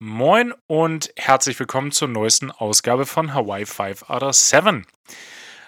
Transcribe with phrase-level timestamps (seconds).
[0.00, 4.86] Moin und herzlich willkommen zur neuesten Ausgabe von Hawaii 5 out of 7.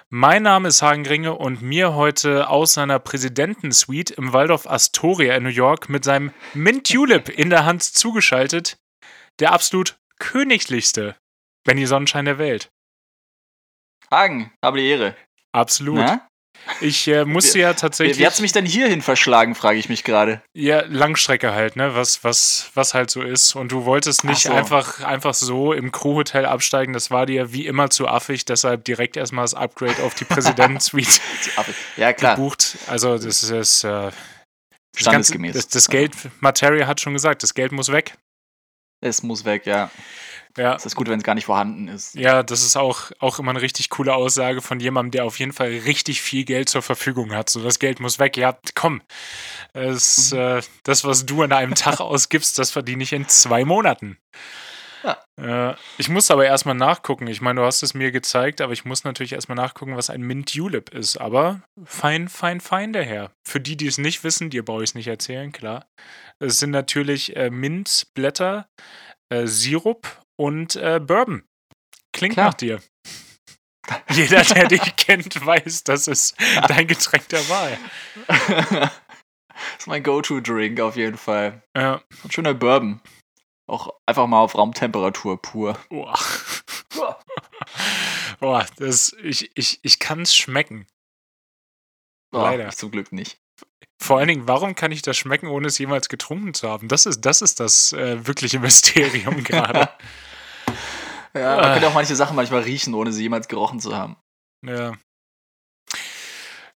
[0.09, 5.43] Mein Name ist Hagen Gringe und mir heute aus seiner Präsidentensuite im Waldorf Astoria in
[5.43, 8.79] New York mit seinem Mint Tulip in der Hand zugeschaltet,
[9.41, 11.17] der absolut königlichste
[11.65, 12.71] Benny Sonnenschein der Welt.
[14.13, 15.17] Hagen, habe die Ehre.
[15.51, 15.99] Absolut.
[15.99, 16.30] Na?
[16.81, 18.17] Ich äh, musste ja tatsächlich.
[18.17, 20.43] Wie, wie hat es mich denn hierhin verschlagen, frage ich mich gerade.
[20.55, 21.95] Ja, Langstrecke halt, ne?
[21.95, 23.55] Was, was, was halt so ist.
[23.55, 24.53] Und du wolltest nicht so.
[24.53, 26.93] einfach, einfach so im Crewhotel absteigen.
[26.93, 31.21] Das war dir wie immer zu affig, deshalb direkt erstmal das Upgrade auf die Präsidentensuite
[31.97, 32.37] ja, klar.
[32.37, 32.79] gebucht.
[32.87, 33.85] Also, das ist.
[33.85, 34.11] Äh,
[34.97, 35.55] Standesgemäß.
[35.55, 38.17] Das, das Geld, Materia hat schon gesagt, das Geld muss weg.
[39.01, 39.91] Es muss weg, ja.
[40.57, 40.75] Ja.
[40.75, 42.15] Es ist gut, wenn es gar nicht vorhanden ist.
[42.15, 45.53] Ja, das ist auch, auch immer eine richtig coole Aussage von jemandem, der auf jeden
[45.53, 47.51] Fall richtig viel Geld zur Verfügung hat.
[47.51, 48.37] So, das Geld muss weg.
[48.37, 49.01] Ja, komm.
[49.73, 50.39] Es, mhm.
[50.39, 54.19] äh, das, was du an einem Tag ausgibst, das verdiene ich in zwei Monaten.
[55.03, 55.71] Ja.
[55.71, 57.27] Äh, ich muss aber erstmal nachgucken.
[57.27, 60.21] Ich meine, du hast es mir gezeigt, aber ich muss natürlich erstmal nachgucken, was ein
[60.21, 61.17] Mint Julep ist.
[61.17, 63.33] Aber fein, fein, fein der Herr.
[63.47, 65.87] Für die, die es nicht wissen, dir brauche ich es nicht erzählen, klar.
[66.39, 68.69] Es sind natürlich äh, Mintblätter,
[69.31, 71.45] äh, Sirup und äh, Bourbon.
[72.13, 72.49] Klingt Klar.
[72.49, 72.83] nach dir.
[74.11, 76.37] Jeder, der dich kennt, weiß, das ist
[76.69, 77.79] dein Getränk der Wahl.
[78.27, 78.91] das
[79.79, 81.63] ist mein Go-To-Drink auf jeden Fall.
[81.77, 82.03] Ja.
[82.25, 83.01] Ein schöner Bourbon.
[83.69, 85.79] Auch einfach mal auf Raumtemperatur pur.
[85.89, 86.19] Boah.
[88.41, 90.87] Boah, das, ich, ich, ich kann es schmecken.
[92.33, 92.69] Oh, Leider.
[92.69, 93.39] Ich zum Glück nicht.
[94.03, 96.89] Vor allen Dingen, warum kann ich das schmecken, ohne es jemals getrunken zu haben?
[96.89, 99.91] Das ist das, ist das äh, wirkliche Mysterium gerade.
[101.35, 101.75] Ja, man äh.
[101.75, 104.17] kann ja auch manche Sachen manchmal riechen, ohne sie jemals gerochen zu haben.
[104.65, 104.95] Ja.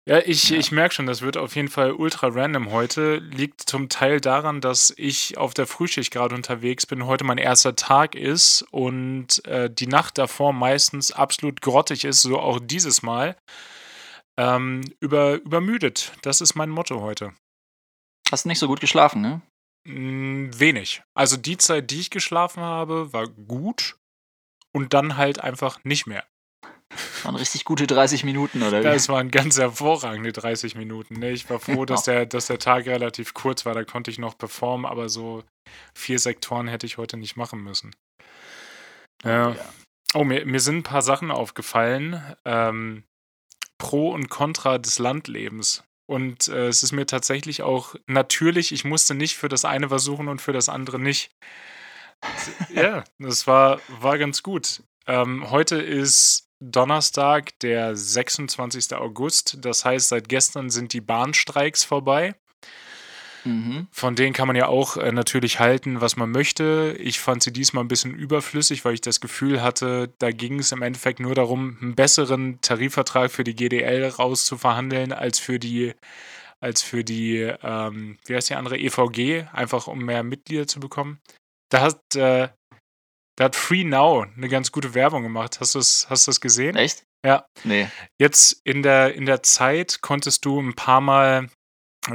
[0.07, 0.57] Ja, ich, ja.
[0.57, 3.17] ich merke schon, das wird auf jeden Fall ultra random heute.
[3.17, 7.75] Liegt zum Teil daran, dass ich auf der Frühschicht gerade unterwegs bin, heute mein erster
[7.75, 13.37] Tag ist und äh, die Nacht davor meistens absolut grottig ist, so auch dieses Mal.
[14.39, 16.13] Ähm, über, übermüdet.
[16.21, 17.33] Das ist mein Motto heute.
[18.31, 19.41] Hast nicht so gut geschlafen, ne?
[19.87, 21.03] Mm, wenig.
[21.13, 23.97] Also die Zeit, die ich geschlafen habe, war gut
[24.73, 26.25] und dann halt einfach nicht mehr.
[26.89, 28.83] Das waren richtig gute 30 Minuten, oder wie?
[28.83, 31.19] Das waren ganz hervorragende 30 Minuten.
[31.19, 31.31] Ne?
[31.31, 33.73] Ich war froh, dass der, dass der Tag relativ kurz war.
[33.73, 35.43] Da konnte ich noch performen, aber so
[35.95, 37.95] vier Sektoren hätte ich heute nicht machen müssen.
[39.23, 39.55] Ja.
[40.13, 42.21] Oh, mir, mir sind ein paar Sachen aufgefallen.
[42.43, 43.03] Ähm,
[43.81, 45.83] Pro und Contra des Landlebens.
[46.07, 50.27] Und äh, es ist mir tatsächlich auch natürlich, ich musste nicht für das eine versuchen
[50.27, 51.31] und für das andere nicht
[52.75, 54.83] ja, das war, war ganz gut.
[55.07, 58.93] Ähm, heute ist Donnerstag, der 26.
[58.93, 59.57] August.
[59.61, 62.35] Das heißt, seit gestern sind die Bahnstreiks vorbei.
[63.43, 63.87] Mhm.
[63.91, 66.95] Von denen kann man ja auch äh, natürlich halten, was man möchte.
[66.99, 70.71] Ich fand sie diesmal ein bisschen überflüssig, weil ich das Gefühl hatte, da ging es
[70.71, 75.93] im Endeffekt nur darum, einen besseren Tarifvertrag für die GDL rauszuverhandeln, als für die,
[76.59, 81.19] als für die, ähm, wie heißt die andere, EVG, einfach um mehr Mitglieder zu bekommen.
[81.69, 82.49] Da hat, äh,
[83.37, 85.59] da hat Free Now eine ganz gute Werbung gemacht.
[85.59, 86.75] Hast du das hast gesehen?
[86.75, 87.03] Echt?
[87.25, 87.45] Ja.
[87.63, 87.87] Nee.
[88.19, 91.49] Jetzt in der, in der Zeit konntest du ein paar Mal,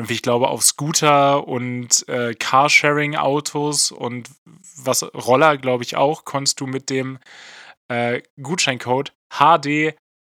[0.09, 4.29] ich glaube, auf Scooter und äh, Carsharing-Autos und
[4.77, 7.19] was Roller, glaube ich, auch, konntest du mit dem
[7.89, 9.95] äh, Gutscheincode HD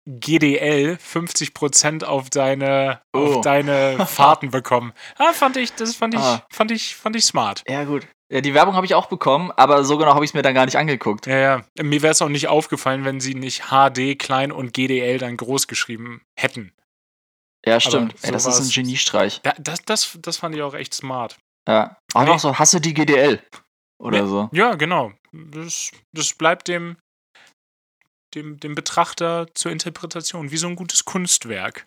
[0.08, 3.18] GDL 50% auf deine, oh.
[3.18, 4.92] auf deine Fahrten bekommen.
[5.16, 6.46] Ah, fand ich, das fand ich, ah.
[6.50, 7.62] fand ich, fand ich smart.
[7.68, 8.06] Ja, gut.
[8.30, 10.54] Ja, die Werbung habe ich auch bekommen, aber so genau habe ich es mir dann
[10.54, 11.26] gar nicht angeguckt.
[11.26, 11.62] Ja, ja.
[11.82, 15.66] Mir wäre es auch nicht aufgefallen, wenn sie nicht HD klein und GDL dann groß
[15.66, 16.72] geschrieben hätten.
[17.68, 18.14] Ja, stimmt.
[18.22, 19.40] Ey, das ist ein Geniestreich.
[19.44, 21.38] Ja, das, das, das fand ich auch echt smart.
[21.68, 21.96] Ja.
[22.14, 22.28] Auch nee.
[22.28, 23.42] noch so, hasse die GDL.
[24.00, 24.28] Oder nee.
[24.28, 24.48] so.
[24.52, 25.12] Ja, genau.
[25.32, 26.96] Das, das bleibt dem,
[28.34, 31.86] dem, dem Betrachter zur Interpretation, wie so ein gutes Kunstwerk.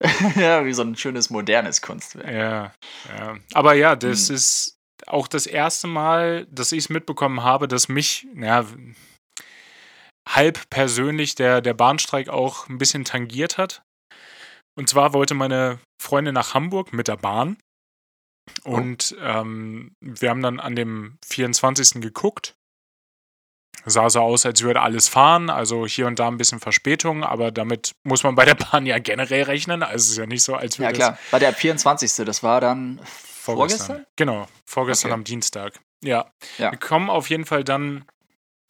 [0.36, 2.30] ja, wie so ein schönes modernes Kunstwerk.
[2.30, 2.74] Ja,
[3.16, 3.36] ja.
[3.52, 4.34] Aber ja, das hm.
[4.34, 8.64] ist auch das erste Mal, dass ich es mitbekommen habe, dass mich, ja,
[10.28, 13.82] halb persönlich der, der Bahnstreik auch ein bisschen tangiert hat.
[14.76, 17.56] Und zwar wollte meine Freundin nach Hamburg mit der Bahn.
[18.64, 19.22] Und oh.
[19.22, 22.02] ähm, wir haben dann an dem 24.
[22.02, 22.56] geguckt.
[23.86, 25.50] Sah so aus, als würde alles fahren.
[25.50, 28.98] Also hier und da ein bisschen Verspätung, aber damit muss man bei der Bahn ja
[28.98, 29.82] generell rechnen.
[29.82, 30.92] Also es ist ja nicht so, als würde.
[30.92, 31.18] Ja, klar.
[31.30, 32.24] War der 24.
[32.24, 33.00] Das war dann
[33.44, 33.86] Vorgestern?
[33.86, 34.06] vorgestern?
[34.16, 35.20] Genau, vorgestern okay.
[35.20, 35.80] am Dienstag.
[36.02, 36.30] Ja.
[36.58, 36.70] ja.
[36.70, 38.04] Wir kommen auf jeden Fall dann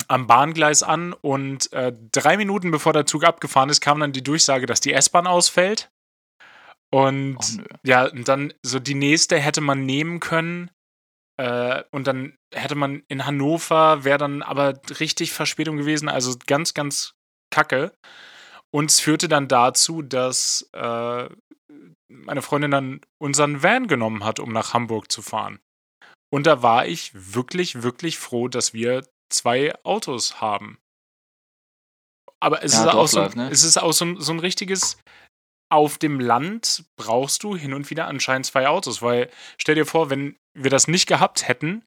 [0.08, 4.22] am Bahngleis an und äh, drei Minuten bevor der Zug abgefahren ist, kam dann die
[4.22, 5.90] Durchsage, dass die S-Bahn ausfällt.
[6.94, 10.70] Und oh, ja, und dann so die nächste hätte man nehmen können,
[11.37, 16.75] Äh, und dann hätte man in Hannover, wäre dann aber richtig Verspätung gewesen, also ganz,
[16.75, 17.14] ganz
[17.50, 17.93] kacke.
[18.73, 21.29] Und es führte dann dazu, dass äh,
[22.08, 25.58] meine Freundin dann unseren Van genommen hat, um nach Hamburg zu fahren.
[26.32, 30.79] Und da war ich wirklich, wirklich froh, dass wir zwei Autos haben.
[32.41, 33.50] Aber es, ja, ist, auch so, ne?
[33.50, 34.99] es ist auch so, so ein richtiges,
[35.74, 40.08] auf dem Land brauchst du hin und wieder anscheinend zwei Autos, weil stell dir vor,
[40.08, 41.84] wenn wir das nicht gehabt hätten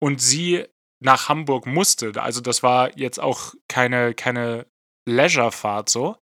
[0.00, 0.66] und sie
[1.00, 4.66] nach Hamburg musste, also das war jetzt auch keine, keine
[5.08, 6.16] Leisure-Fahrt so.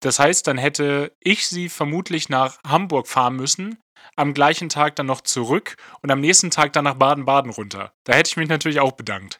[0.00, 3.80] Das heißt, dann hätte ich sie vermutlich nach Hamburg fahren müssen,
[4.16, 7.92] am gleichen Tag dann noch zurück und am nächsten Tag dann nach Baden-Baden runter.
[8.04, 9.38] Da hätte ich mich natürlich auch bedankt.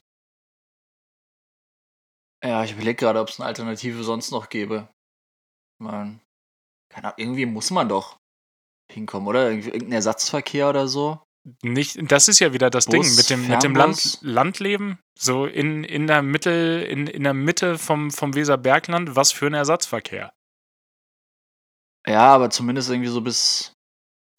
[2.42, 4.88] Ja, ich überlege gerade, ob es eine Alternative sonst noch gäbe.
[5.80, 6.20] Man,
[6.88, 8.18] keine Ahnung, irgendwie muss man doch
[8.90, 9.50] hinkommen, oder?
[9.50, 11.20] Irgendein Ersatzverkehr oder so.
[11.62, 15.46] Nicht, das ist ja wieder das Bus, Ding mit dem, mit dem Land, Landleben, so
[15.46, 20.32] in, in der Mitte, in, in der Mitte vom, vom Weserbergland, was für ein Ersatzverkehr.
[22.06, 23.72] Ja, aber zumindest irgendwie so bis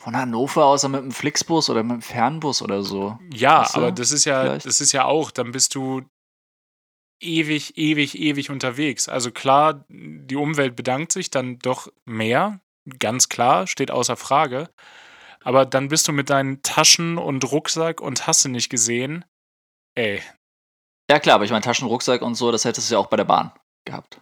[0.01, 3.19] von Hannover aus mit einem Flixbus oder mit einem Fernbus oder so.
[3.33, 3.79] Ja, weißt du?
[3.79, 4.65] aber das ist ja, Vielleicht?
[4.65, 6.03] das ist ja auch, dann bist du
[7.19, 9.09] ewig, ewig, ewig unterwegs.
[9.09, 12.59] Also klar, die Umwelt bedankt sich dann doch mehr,
[12.99, 14.69] ganz klar, steht außer Frage.
[15.41, 19.25] Aber dann bist du mit deinen Taschen und Rucksack und hast du nicht gesehen.
[19.95, 20.21] Ey.
[21.09, 23.17] Ja klar, aber ich meine Taschen, Rucksack und so, das hättest du ja auch bei
[23.17, 23.51] der Bahn
[23.85, 24.21] gehabt.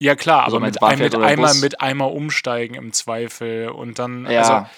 [0.00, 4.24] Ja klar, also aber mit, ein, mit einmal mit einmal umsteigen im Zweifel und dann
[4.30, 4.40] ja.
[4.40, 4.70] also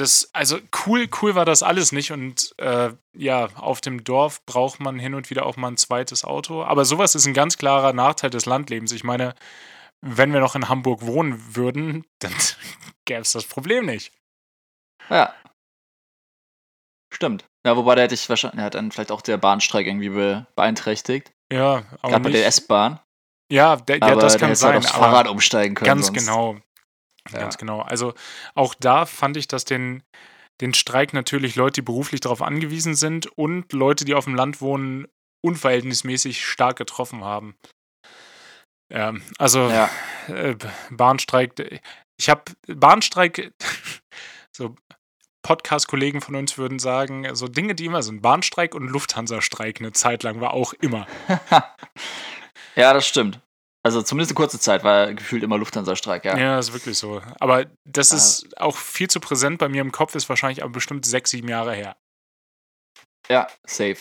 [0.00, 2.10] das, also cool, cool war das alles nicht.
[2.10, 6.24] Und äh, ja, auf dem Dorf braucht man hin und wieder auch mal ein zweites
[6.24, 6.64] Auto.
[6.64, 8.92] Aber sowas ist ein ganz klarer Nachteil des Landlebens.
[8.92, 9.34] Ich meine,
[10.00, 12.34] wenn wir noch in Hamburg wohnen würden, dann
[13.04, 14.12] gäbe es das Problem nicht.
[15.10, 15.34] Ja.
[17.12, 17.44] Stimmt.
[17.66, 21.32] Ja, wobei da hätte ich wahrscheinlich, hat dann vielleicht auch der Bahnstreik irgendwie be beeinträchtigt.
[21.52, 22.12] Ja, aber.
[22.12, 23.00] Gerade bei der S-Bahn.
[23.52, 24.74] Ja, der, ja, das kann sein.
[24.74, 25.86] Halt aufs Fahrrad umsteigen können.
[25.86, 26.18] Ganz sonst.
[26.18, 26.56] genau.
[27.32, 27.40] Ja.
[27.40, 27.80] Ganz genau.
[27.80, 28.14] Also
[28.54, 30.02] auch da fand ich, dass den,
[30.60, 34.60] den Streik natürlich Leute, die beruflich darauf angewiesen sind und Leute, die auf dem Land
[34.60, 35.06] wohnen,
[35.44, 37.56] unverhältnismäßig stark getroffen haben.
[38.92, 39.88] Ja, also ja.
[40.28, 40.56] Äh,
[40.90, 41.80] Bahnstreik.
[42.18, 43.52] Ich habe Bahnstreik,
[44.56, 44.74] so
[45.42, 48.20] Podcast-Kollegen von uns würden sagen, so Dinge, die immer sind.
[48.20, 51.06] Bahnstreik und Lufthansa-Streik eine Zeit lang war auch immer.
[52.76, 53.40] ja, das stimmt.
[53.82, 56.36] Also zumindest eine kurze Zeit war gefühlt immer Lufthansa-Streik, ja.
[56.36, 57.22] Ja, ist wirklich so.
[57.38, 61.06] Aber das ist auch viel zu präsent bei mir im Kopf, ist wahrscheinlich aber bestimmt
[61.06, 61.96] sechs, sieben Jahre her.
[63.28, 63.98] Ja, safe.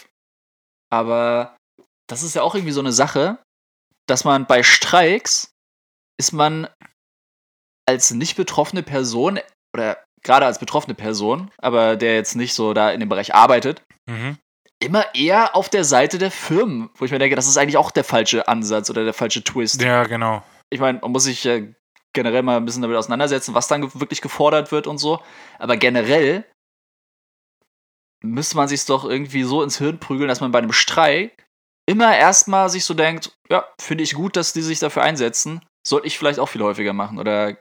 [0.91, 1.55] Aber
[2.09, 3.37] das ist ja auch irgendwie so eine Sache,
[4.07, 5.51] dass man bei Streiks
[6.19, 6.67] ist man
[7.87, 9.39] als nicht betroffene Person
[9.73, 13.81] oder gerade als betroffene Person, aber der jetzt nicht so da in dem Bereich arbeitet,
[14.09, 14.37] mhm
[14.79, 17.91] immer eher auf der Seite der Firmen, wo ich mir denke, das ist eigentlich auch
[17.91, 19.81] der falsche Ansatz oder der falsche Twist.
[19.81, 20.43] Ja, genau.
[20.69, 21.73] Ich meine, man muss sich äh,
[22.13, 25.21] generell mal ein bisschen damit auseinandersetzen, was dann wirklich gefordert wird und so.
[25.57, 26.45] Aber generell
[28.23, 31.45] müsste man sich doch irgendwie so ins Hirn prügeln, dass man bei einem Streik
[31.87, 35.65] immer erstmal sich so denkt, ja, finde ich gut, dass die sich dafür einsetzen.
[35.85, 37.19] Sollte ich vielleicht auch viel häufiger machen.
[37.19, 37.57] Oder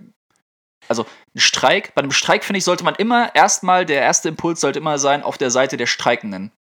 [0.88, 4.60] also ein Streik, bei einem Streik, finde ich, sollte man immer erstmal, der erste Impuls
[4.60, 6.52] sollte immer sein, auf der Seite der Streikenden.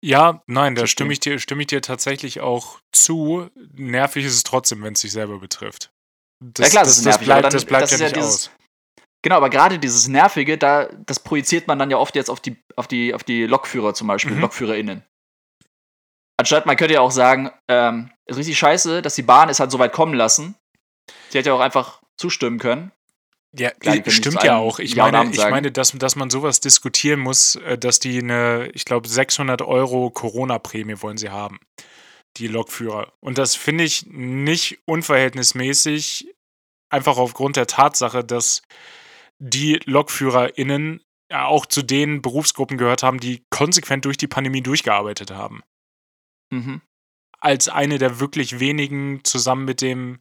[0.00, 3.48] Ja, nein, da stimme ich, dir, stimme ich dir tatsächlich auch zu.
[3.72, 5.90] Nervig ist es trotzdem, wenn es sich selber betrifft.
[6.40, 8.50] Das, ja klar, das, das, das bleibt, dann, das bleibt ja, ja nicht dieses, aus.
[9.22, 12.62] Genau, aber gerade dieses Nervige, da, das projiziert man dann ja oft jetzt auf die,
[12.76, 14.42] auf die, auf die Lokführer zum Beispiel, mhm.
[14.42, 15.02] LokführerInnen.
[16.36, 19.70] Anstatt, man könnte ja auch sagen, ähm, ist richtig scheiße, dass die Bahn es halt
[19.70, 20.56] so weit kommen lassen.
[21.30, 22.92] Sie hätte ja auch einfach zustimmen können.
[23.56, 23.70] Ja,
[24.08, 24.78] stimmt ja auch.
[24.80, 28.84] Ich meine, ich meine dass, dass man sowas diskutieren muss, äh, dass die eine, ich
[28.84, 31.60] glaube, 600 Euro Corona-Prämie wollen sie haben,
[32.36, 33.12] die Lokführer.
[33.20, 36.34] Und das finde ich nicht unverhältnismäßig,
[36.90, 38.62] einfach aufgrund der Tatsache, dass
[39.38, 45.30] die LokführerInnen ja auch zu den Berufsgruppen gehört haben, die konsequent durch die Pandemie durchgearbeitet
[45.30, 45.62] haben.
[46.50, 46.80] Mhm.
[47.40, 50.20] Als eine der wirklich wenigen zusammen mit dem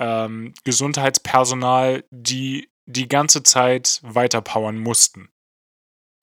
[0.00, 5.28] ähm, Gesundheitspersonal, die die ganze Zeit weiterpowern mussten.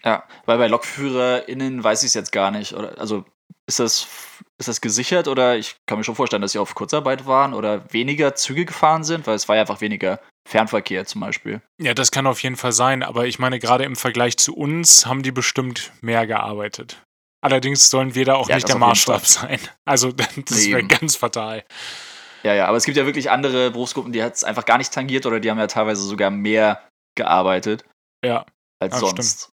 [0.03, 2.73] Ja, weil bei LokführerInnen weiß ich es jetzt gar nicht.
[2.73, 3.25] Oder, also
[3.67, 4.07] ist das,
[4.57, 7.91] ist das gesichert oder ich kann mir schon vorstellen, dass sie auf Kurzarbeit waren oder
[7.93, 11.61] weniger Züge gefahren sind, weil es war ja einfach weniger Fernverkehr zum Beispiel.
[11.79, 15.05] Ja, das kann auf jeden Fall sein, aber ich meine, gerade im Vergleich zu uns
[15.05, 17.03] haben die bestimmt mehr gearbeitet.
[17.41, 19.59] Allerdings sollen wir da auch ja, nicht der Maßstab sein.
[19.85, 20.11] Also
[20.45, 21.63] das wäre ganz fatal.
[22.47, 24.93] Ja, ja, aber es gibt ja wirklich andere Berufsgruppen, die hat es einfach gar nicht
[24.93, 26.81] tangiert oder die haben ja teilweise sogar mehr
[27.15, 27.83] gearbeitet.
[28.23, 28.45] Ja.
[28.79, 29.41] Als ja, sonst.
[29.41, 29.53] Stimmt.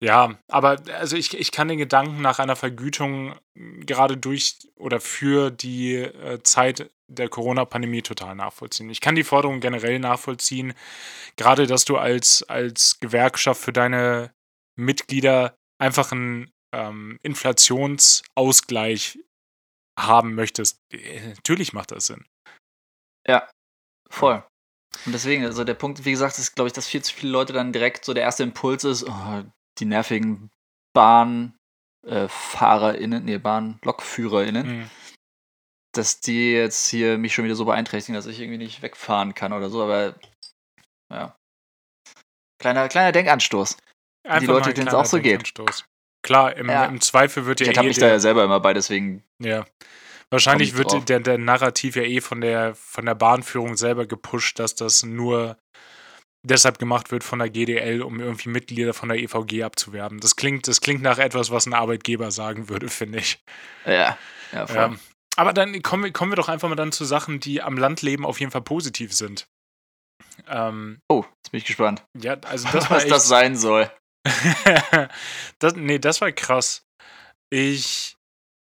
[0.00, 5.50] Ja, aber also ich, ich kann den Gedanken nach einer Vergütung gerade durch oder für
[5.50, 8.88] die äh, Zeit der Corona-Pandemie total nachvollziehen.
[8.88, 10.72] Ich kann die Forderung generell nachvollziehen,
[11.36, 14.32] gerade dass du als, als Gewerkschaft für deine
[14.76, 19.18] Mitglieder einfach einen ähm, Inflationsausgleich
[19.98, 20.78] haben möchtest.
[20.92, 22.26] Äh, natürlich macht das Sinn.
[23.26, 23.48] Ja,
[24.10, 24.44] voll.
[25.06, 27.52] Und deswegen, also der Punkt, wie gesagt, ist, glaube ich, dass viel zu viele Leute
[27.52, 29.42] dann direkt so der erste Impuls ist, oh,
[29.78, 30.50] die nervigen
[30.94, 34.88] BahnfahrerInnen, äh, nee, BahnlokführerInnen, mhm.
[35.92, 39.52] dass die jetzt hier mich schon wieder so beeinträchtigen, dass ich irgendwie nicht wegfahren kann
[39.52, 40.14] oder so, aber
[41.12, 41.36] ja.
[42.60, 43.76] Kleiner, kleiner Denkanstoß.
[44.26, 45.52] Einfach die Leute, denen es auch so geht.
[46.24, 46.86] Klar, im, ja.
[46.86, 47.80] im Zweifel wird ja ich eh.
[47.80, 49.22] Ich mich da ja selber immer bei, deswegen.
[49.38, 49.66] Ja.
[50.30, 54.74] Wahrscheinlich wird der, der Narrativ ja eh von der, von der Bahnführung selber gepusht, dass
[54.74, 55.58] das nur
[56.42, 60.18] deshalb gemacht wird von der GDL, um irgendwie Mitglieder von der EVG abzuwerben.
[60.20, 63.44] Das klingt, das klingt nach etwas, was ein Arbeitgeber sagen würde, finde ich.
[63.84, 64.16] Ja,
[64.52, 64.76] ja, voll.
[64.82, 64.98] Ähm,
[65.36, 68.24] aber dann kommen wir, kommen wir doch einfach mal dann zu Sachen, die am Landleben
[68.24, 69.46] auf jeden Fall positiv sind.
[70.48, 72.02] Ähm, oh, jetzt bin ich gespannt.
[72.18, 73.90] Ja, also das war Was echt, das sein soll.
[75.58, 76.84] das, nee, das war krass.
[77.50, 78.16] Ich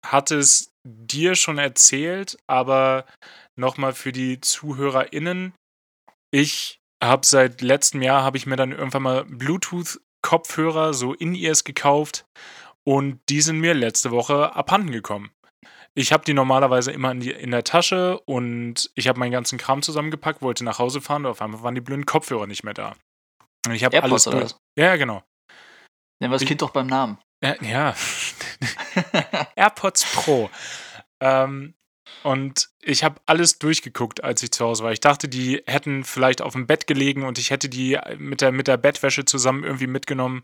[0.06, 3.06] hatte es dir schon erzählt, aber
[3.56, 5.54] nochmal für die ZuhörerInnen.
[6.32, 12.26] Ich habe seit letztem Jahr, habe ich mir dann irgendwann mal Bluetooth-Kopfhörer, so In-Ears gekauft
[12.86, 15.32] und die sind mir letzte Woche abhanden gekommen.
[15.96, 19.60] Ich habe die normalerweise immer in, die, in der Tasche und ich habe meinen ganzen
[19.60, 22.74] Kram zusammengepackt, wollte nach Hause fahren und auf einmal waren die blöden Kopfhörer nicht mehr
[22.74, 22.96] da.
[23.68, 24.28] Und ich habe alles.
[24.28, 24.58] Oder was?
[24.78, 25.24] Ja, genau.
[26.24, 27.18] Nennen wir das Kind doch beim Namen.
[27.44, 27.56] Ja.
[27.62, 27.96] ja.
[29.58, 30.50] AirPods Pro.
[31.20, 31.74] Ähm,
[32.24, 34.92] und ich habe alles durchgeguckt, als ich zu Hause war.
[34.92, 38.52] Ich dachte, die hätten vielleicht auf dem Bett gelegen und ich hätte die mit der,
[38.52, 40.44] mit der Bettwäsche zusammen irgendwie mitgenommen.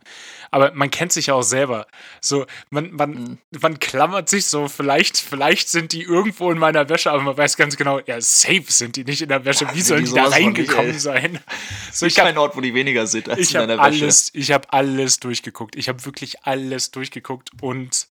[0.52, 1.88] Aber man kennt sich ja auch selber.
[2.22, 3.38] So, man, man, mhm.
[3.62, 7.58] man klammert sich so, vielleicht, vielleicht sind die irgendwo in meiner Wäsche, aber man weiß
[7.58, 9.66] ganz genau, ja, safe sind die nicht in der Wäsche.
[9.66, 11.40] Ja, Wie sollen die da reingekommen nicht, sein?
[11.92, 14.38] So, ich kein Ort, wo die weniger sind als ich in deiner alles, Wäsche.
[14.38, 15.76] Ich habe alles durchgeguckt.
[15.76, 18.08] Ich habe wirklich alles durchgeguckt und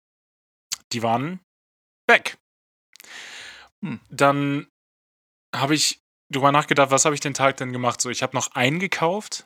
[0.93, 1.39] die waren
[2.07, 2.37] weg.
[3.83, 3.99] Hm.
[4.09, 4.67] Dann
[5.55, 5.99] habe ich
[6.31, 8.01] drüber nachgedacht, was habe ich den Tag denn gemacht?
[8.01, 9.45] So, ich habe noch eingekauft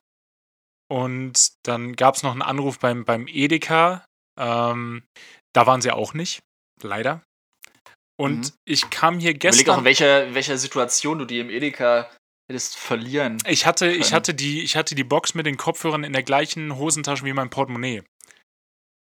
[0.91, 4.05] und dann gab es noch einen Anruf beim, beim Edeka.
[4.39, 5.03] Ähm,
[5.53, 6.41] da waren sie auch nicht,
[6.81, 7.23] leider.
[8.19, 8.51] Und mhm.
[8.65, 9.61] ich kam hier gestern.
[9.61, 12.09] Überleg auch, in welcher, welcher Situation du die im Edeka
[12.49, 13.37] hättest verlieren.
[13.45, 16.75] Ich hatte, ich, hatte die, ich hatte die Box mit den Kopfhörern in der gleichen
[16.75, 18.03] Hosentasche wie mein Portemonnaie.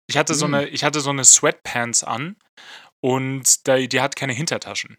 [0.08, 0.38] Ich hatte, mhm.
[0.38, 2.36] so, eine, ich hatte so eine Sweatpants an
[3.02, 4.98] und die, die hat keine Hintertaschen.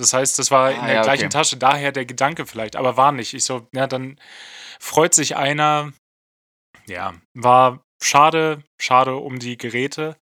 [0.00, 1.32] Das heißt, das war ah, in der ja, gleichen okay.
[1.32, 3.34] Tasche, daher der Gedanke vielleicht, aber war nicht.
[3.34, 4.18] Ich so, ja, dann
[4.80, 5.92] freut sich einer.
[6.86, 10.16] Ja, war schade, schade um die Geräte.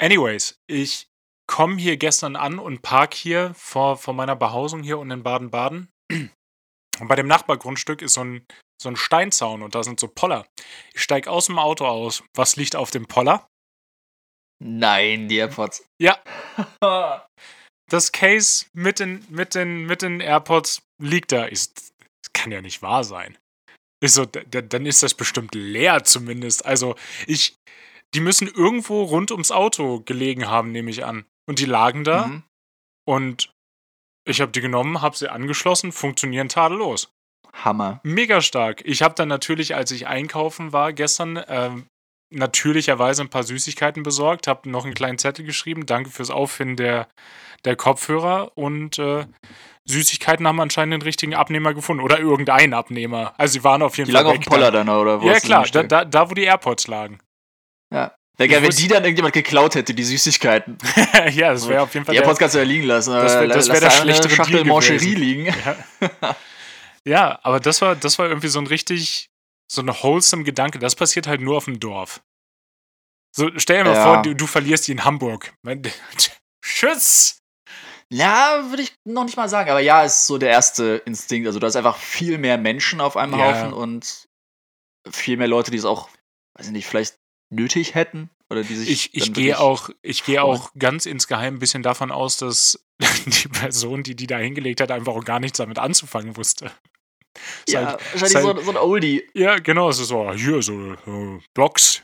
[0.00, 1.06] Anyways, ich
[1.46, 5.88] komme hier gestern an und park hier vor, vor meiner Behausung hier unten in Baden-Baden.
[6.10, 8.44] Und bei dem Nachbargrundstück ist so ein,
[8.82, 10.46] so ein Steinzaun und da sind so Poller.
[10.94, 12.24] Ich steige aus dem Auto aus.
[12.34, 13.46] Was liegt auf dem Poller?
[14.62, 15.86] Nein, die AirPods.
[16.00, 16.18] Ja.
[17.90, 21.48] das Case mit den, mit den, mit den AirPods liegt da.
[21.48, 23.36] Ich, das kann ja nicht wahr sein.
[24.02, 26.64] Ich so, dann ist das bestimmt leer zumindest.
[26.64, 27.56] Also, ich,
[28.14, 31.26] die müssen irgendwo rund ums Auto gelegen haben, nehme ich an.
[31.46, 32.26] Und die lagen da.
[32.26, 32.42] Mhm.
[33.06, 33.52] Und
[34.24, 37.12] ich habe die genommen, habe sie angeschlossen, funktionieren tadellos.
[37.52, 38.00] Hammer.
[38.04, 38.82] Mega stark.
[38.84, 41.70] Ich habe dann natürlich, als ich einkaufen war gestern, äh,
[42.30, 45.86] natürlicherweise ein paar Süßigkeiten besorgt, habe noch einen kleinen Zettel geschrieben.
[45.86, 47.08] Danke fürs Auffinden der,
[47.64, 49.26] der Kopfhörer und äh,
[49.84, 53.34] Süßigkeiten haben anscheinend den richtigen Abnehmer gefunden oder irgendein Abnehmer.
[53.36, 54.22] Also sie waren auf jeden die Fall.
[54.22, 55.20] Die lagen auf dem Poller dann, oder?
[55.20, 57.18] Wo ja, klar, da, da, da, wo die AirPods lagen.
[57.92, 58.14] Ja.
[58.36, 60.78] Wäre geil, wenn die dann irgendjemand geklaut hätte, die Süßigkeiten.
[61.32, 62.14] ja, das wäre auf jeden Fall.
[62.14, 63.12] Die AirPods kannst du ja liegen lassen.
[63.12, 65.46] Das wäre das wär der schlechtere Schachtel Mancherie liegen.
[65.46, 66.36] Ja.
[67.04, 69.29] ja, aber das war, das war irgendwie so ein richtig,
[69.70, 70.78] so ein wholesome Gedanke.
[70.78, 72.22] Das passiert halt nur auf dem Dorf.
[73.34, 74.04] So, stell dir mal ja.
[74.04, 75.54] vor, du, du, verlierst die in Hamburg.
[76.62, 77.38] Tschüss!
[78.12, 81.46] Ja, würde ich noch nicht mal sagen, aber ja, ist so der erste Instinkt.
[81.46, 83.46] Also, da ist einfach viel mehr Menschen auf einem ja.
[83.46, 84.28] Haufen und
[85.08, 86.08] viel mehr Leute, die es auch,
[86.58, 88.90] weiß ich nicht, vielleicht nötig hätten oder die sich.
[88.90, 92.84] Ich, ich gehe auch, ich gehe auch ganz insgeheim ein bisschen davon aus, dass
[93.26, 96.72] die Person, die die da hingelegt hat, einfach auch gar nichts damit anzufangen wusste.
[97.68, 99.28] Ja, halt, wahrscheinlich halt, so, so, ein Oldie.
[99.34, 102.02] Ja, genau, es ist so, hier, so, so Blocks,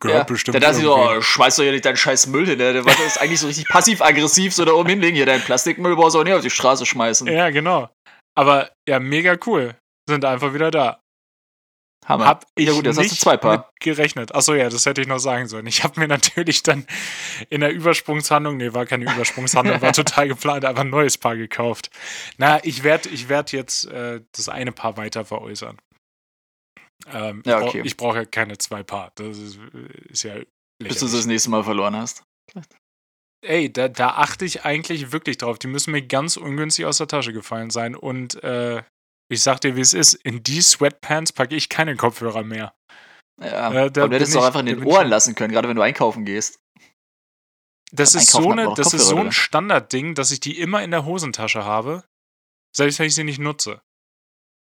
[0.00, 0.54] Gehört ja, bestimmt.
[0.54, 2.58] Der dachte so, oh, schmeiß doch hier nicht deinen scheiß Müll hin.
[2.58, 5.16] Der, der ist eigentlich so richtig passiv-aggressiv, so da oben hinlegen.
[5.16, 7.26] Hier, deinen Plastikmüll brauchst du auch nicht auf die Straße schmeißen.
[7.28, 7.88] Ja, genau.
[8.36, 9.76] Aber ja, mega cool.
[10.08, 11.00] Sind einfach wieder da.
[12.04, 12.26] Hammer.
[12.26, 13.72] Hab ich ja gut, jetzt hast du zwei Paar.
[13.80, 14.34] gerechnet.
[14.34, 15.66] Achso, ja, das hätte ich noch sagen sollen.
[15.66, 16.86] Ich habe mir natürlich dann
[17.50, 21.90] in der Übersprungshandlung, nee, war keine Übersprungshandlung, war total geplant, einfach ein neues Paar gekauft.
[22.36, 25.78] Na, ich werde ich werd jetzt äh, das eine Paar weiter veräußern.
[27.12, 27.82] Ähm, Ja, ich brauch- okay.
[27.84, 29.12] Ich brauche ja keine zwei Paar.
[29.16, 29.58] Das ist,
[30.08, 30.36] ist ja
[30.78, 32.22] Bis du das nächste Mal verloren hast.
[33.46, 35.58] Ey, da, da achte ich eigentlich wirklich drauf.
[35.58, 37.94] Die müssen mir ganz ungünstig aus der Tasche gefallen sein.
[37.94, 38.82] Und äh,
[39.34, 42.74] ich sag dir, wie es ist, in die Sweatpants packe ich keine Kopfhörer mehr.
[43.40, 45.68] Ja, Äh, da aber du hättest doch ich- einfach in den Ohren lassen können, gerade
[45.68, 46.60] wenn du einkaufen gehst.
[47.92, 49.30] Das ist so, eine, das ist so ein.
[49.32, 52.04] Standardding, dass ich die immer in der Hosentasche habe,
[52.74, 53.82] selbst wenn ich sie nicht nutze.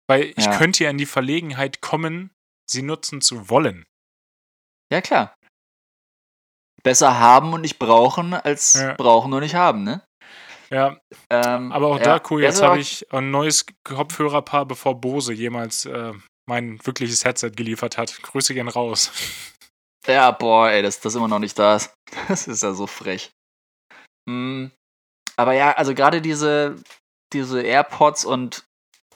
[0.08, 0.56] Weil ich Ja.
[0.56, 2.30] könnte ja in die Verlegenheit kommen,
[2.70, 3.84] sie nutzen zu wollen.
[4.90, 5.34] Ja, klar.
[6.82, 8.94] Besser haben und nicht brauchen, als Ja.
[8.94, 10.02] brauchen und nicht haben, ne?
[10.70, 10.98] Ja,
[11.30, 12.18] Ähm, aber auch ja.
[12.18, 12.42] da cool.
[12.42, 16.12] Jetzt habe ich ein neues Kopfhörerpaar, bevor Bose jemals äh,
[16.46, 18.20] mein wirkliches Headset geliefert hat.
[18.22, 19.10] Grüße gehen raus.
[20.06, 21.92] Ja, boah, ey, dass das immer noch nicht da ist.
[22.28, 23.30] Das ist ja so frech.
[24.28, 24.70] Hm,
[25.36, 26.76] aber ja, also gerade diese,
[27.32, 28.64] diese AirPods und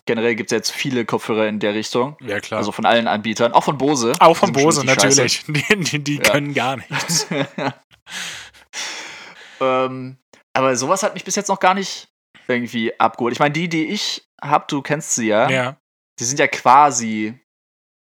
[0.06, 2.16] generell gibt es jetzt viele Kopfhörer in der Richtung.
[2.20, 2.58] Ja, klar.
[2.58, 4.12] Also von allen Anbietern, auch von Bose.
[4.20, 5.44] auch von Bose natürlich.
[5.46, 6.22] Die, die, die Ja.
[6.32, 7.26] können gar nichts.
[9.60, 10.16] ähm,
[10.52, 12.08] aber sowas hat mich bis jetzt noch gar nicht
[12.48, 13.32] irgendwie abgeholt.
[13.32, 15.76] Ich meine, die, die ich hab, du kennst sie ja, Ja.
[16.18, 17.38] die sind ja quasi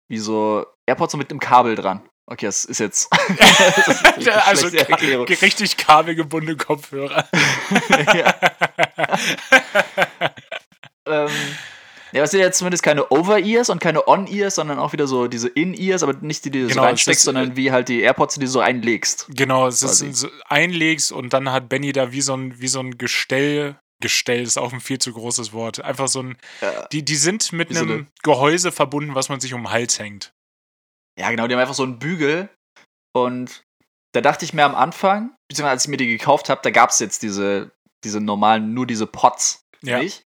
[0.10, 2.08] wie so AirPods so mit einem Kabel dran.
[2.26, 3.10] Okay, das ist jetzt.
[3.38, 5.28] das ist also Erklärung.
[5.28, 7.28] richtig kabelgebundene Kopfhörer.
[11.06, 11.30] ähm,
[12.14, 15.48] ja, es sind ja zumindest keine Over-Ears und keine On-Ears, sondern auch wieder so diese
[15.50, 18.36] In-Ears, aber nicht die, die du Genau, so reinsteckst, ist, sondern wie halt die AirPods,
[18.36, 19.28] die du so einlegst.
[19.36, 20.14] Genau, es ist Quasi.
[20.14, 23.78] so einlegst und dann hat Benny da wie so ein, wie so ein Gestell.
[24.02, 25.80] Gestell ist auch ein viel zu großes Wort.
[25.82, 26.38] Einfach so ein.
[26.62, 26.88] Ja.
[26.92, 29.72] Die, die sind mit Wie so einem eine- Gehäuse verbunden, was man sich um den
[29.72, 30.34] Hals hängt.
[31.18, 32.50] Ja, genau, die haben einfach so einen Bügel.
[33.16, 33.64] Und
[34.14, 36.90] da dachte ich mir am Anfang, beziehungsweise als ich mir die gekauft habe, da gab
[36.90, 37.72] es jetzt diese,
[38.04, 40.00] diese normalen, nur diese Pots Ja.
[40.00, 40.26] nicht.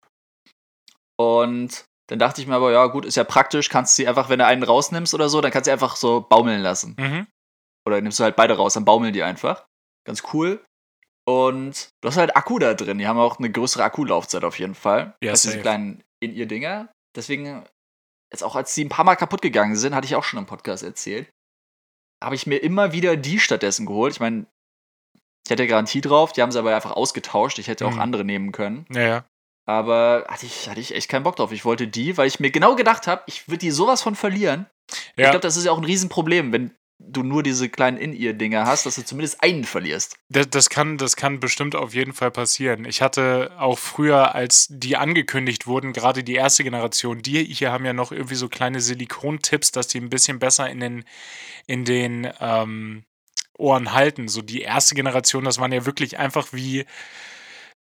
[1.24, 4.29] Und dann dachte ich mir aber, ja, gut, ist ja praktisch, kannst du sie einfach,
[4.29, 6.96] wenn du einen rausnimmst oder so, dann kannst du sie einfach so baumeln lassen.
[7.00, 7.27] Mhm.
[7.88, 9.66] Oder nimmst du halt beide raus, dann baumeln die einfach.
[10.05, 10.64] Ganz cool.
[11.25, 12.98] Und du hast halt Akku da drin.
[12.98, 15.16] Die haben auch eine größere Akkulaufzeit auf jeden Fall.
[15.24, 16.90] Ja, als diese kleinen In-Ear-Dinger.
[17.16, 17.64] Deswegen,
[18.31, 20.46] jetzt auch als die ein paar Mal kaputt gegangen sind, hatte ich auch schon im
[20.46, 21.29] Podcast erzählt,
[22.22, 24.14] habe ich mir immer wieder die stattdessen geholt.
[24.14, 24.46] Ich meine,
[25.46, 27.59] ich hatte Garantie drauf, die haben sie aber einfach ausgetauscht.
[27.59, 28.00] Ich hätte auch Mhm.
[28.00, 28.86] andere nehmen können.
[28.92, 29.25] Ja, ja.
[29.65, 31.51] Aber hatte ich, hatte ich echt keinen Bock drauf.
[31.51, 34.65] Ich wollte die, weil ich mir genau gedacht habe, ich würde die sowas von verlieren.
[35.15, 38.65] Ich Ja, glaube, das ist ja auch ein Riesenproblem, wenn du nur diese kleinen In-Ear-Dinger
[38.65, 40.15] hast, dass du zumindest einen verlierst.
[40.29, 42.85] das, das, kann, das kann bestimmt auf jeden Fall passieren.
[42.85, 47.85] Ich hatte auch früher, als die angekündigt wurden, gerade die erste Generation, die hier haben
[47.85, 51.05] ja noch irgendwie so kleine Silikontipps, dass die ein bisschen besser in den,
[51.67, 53.03] in den ähm,
[53.57, 54.27] Ohren halten.
[54.27, 56.85] So die erste Generation, das waren ja wirklich einfach wie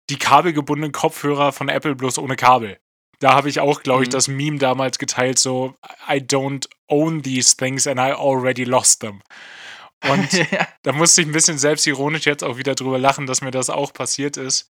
[0.10, 2.80] die kabelgebundenen Kopfhörer von Apple bloß ohne Kabel.
[3.20, 4.14] Da habe ich auch, glaube ich, Mhm.
[4.14, 5.76] das Meme damals geteilt, so
[6.08, 9.22] I don't own these things and I already lost them.
[10.10, 10.68] Und ja.
[10.84, 13.92] da musste ich ein bisschen selbstironisch jetzt auch wieder drüber lachen, dass mir das auch
[13.94, 14.72] passiert ist.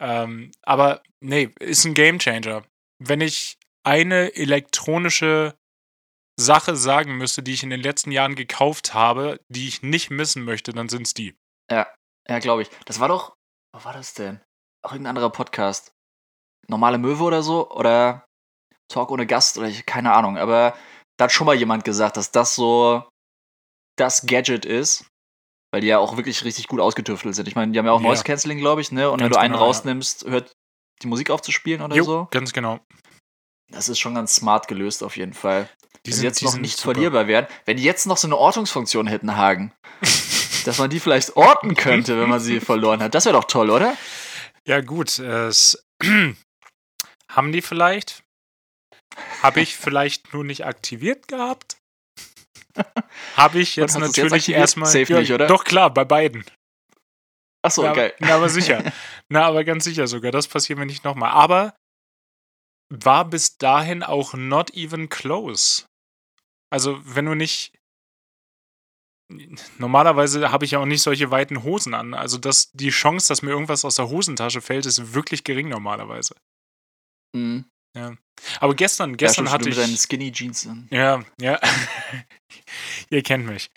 [0.00, 2.64] Ähm, aber nee, ist ein Gamechanger.
[2.98, 5.54] Wenn ich eine elektronische
[6.38, 10.44] Sache sagen müsste, die ich in den letzten Jahren gekauft habe, die ich nicht missen
[10.44, 11.34] möchte, dann sind es die.
[11.70, 11.86] ja,
[12.40, 12.70] glaube ich.
[12.86, 13.36] Das war doch,
[13.74, 14.40] wo war das denn?
[14.86, 15.90] Auch irgendein anderer Podcast.
[16.68, 17.68] Normale Möwe oder so?
[17.72, 18.24] Oder
[18.88, 20.38] Talk ohne Gast oder ich, keine Ahnung.
[20.38, 20.76] Aber
[21.18, 23.02] da hat schon mal jemand gesagt, dass das so
[23.96, 25.04] das Gadget ist.
[25.72, 27.48] Weil die ja auch wirklich richtig gut ausgetüftelt sind.
[27.48, 28.06] Ich meine, die haben ja auch Ja.
[28.06, 29.10] Noise Cancelling, glaube ich, ne?
[29.10, 29.66] Und wenn Ganz du einen genau, ja.
[29.66, 30.52] rausnimmst, hört
[31.02, 32.28] die Musik auf zu spielen oder Jo, so.
[32.30, 32.78] ganz genau.
[33.72, 35.68] Das ist schon ganz smart gelöst auf jeden Fall.
[36.04, 36.94] Die wenn sind jetzt die noch nicht super.
[36.94, 39.72] verlierbar wären, wenn die jetzt noch so eine Ortungsfunktion hätten, Hagen,
[40.64, 43.16] dass man die vielleicht orten könnte, wenn man sie verloren hat.
[43.16, 43.96] Das wäre doch toll, oder?
[44.66, 45.18] Ja, gut.
[45.18, 45.86] Es
[47.30, 48.24] haben die vielleicht?
[49.42, 51.78] Habe ich vielleicht nur nicht aktiviert gehabt?
[53.36, 54.90] Habe ich jetzt natürlich erstmal.
[54.90, 55.46] Safe nicht, oder?
[55.46, 56.44] Doch klar, bei beiden.
[57.62, 58.14] Achso, na, geil.
[58.18, 58.92] Na, aber sicher.
[59.28, 60.30] Na, aber ganz sicher sogar.
[60.30, 61.30] Das passiert mir nicht nochmal.
[61.30, 61.74] Aber
[62.90, 65.84] war bis dahin auch not even close.
[66.70, 67.72] Also, wenn du nicht.
[69.78, 72.14] Normalerweise habe ich ja auch nicht solche weiten Hosen an.
[72.14, 76.34] Also, das, die Chance, dass mir irgendwas aus der Hosentasche fällt, ist wirklich gering normalerweise.
[77.34, 77.64] Mhm.
[78.60, 80.00] Aber gestern, gestern ja, hatte ich.
[80.00, 80.88] Skinny Jeans an.
[80.90, 81.58] Ja, ja.
[83.10, 83.70] Ihr kennt mich.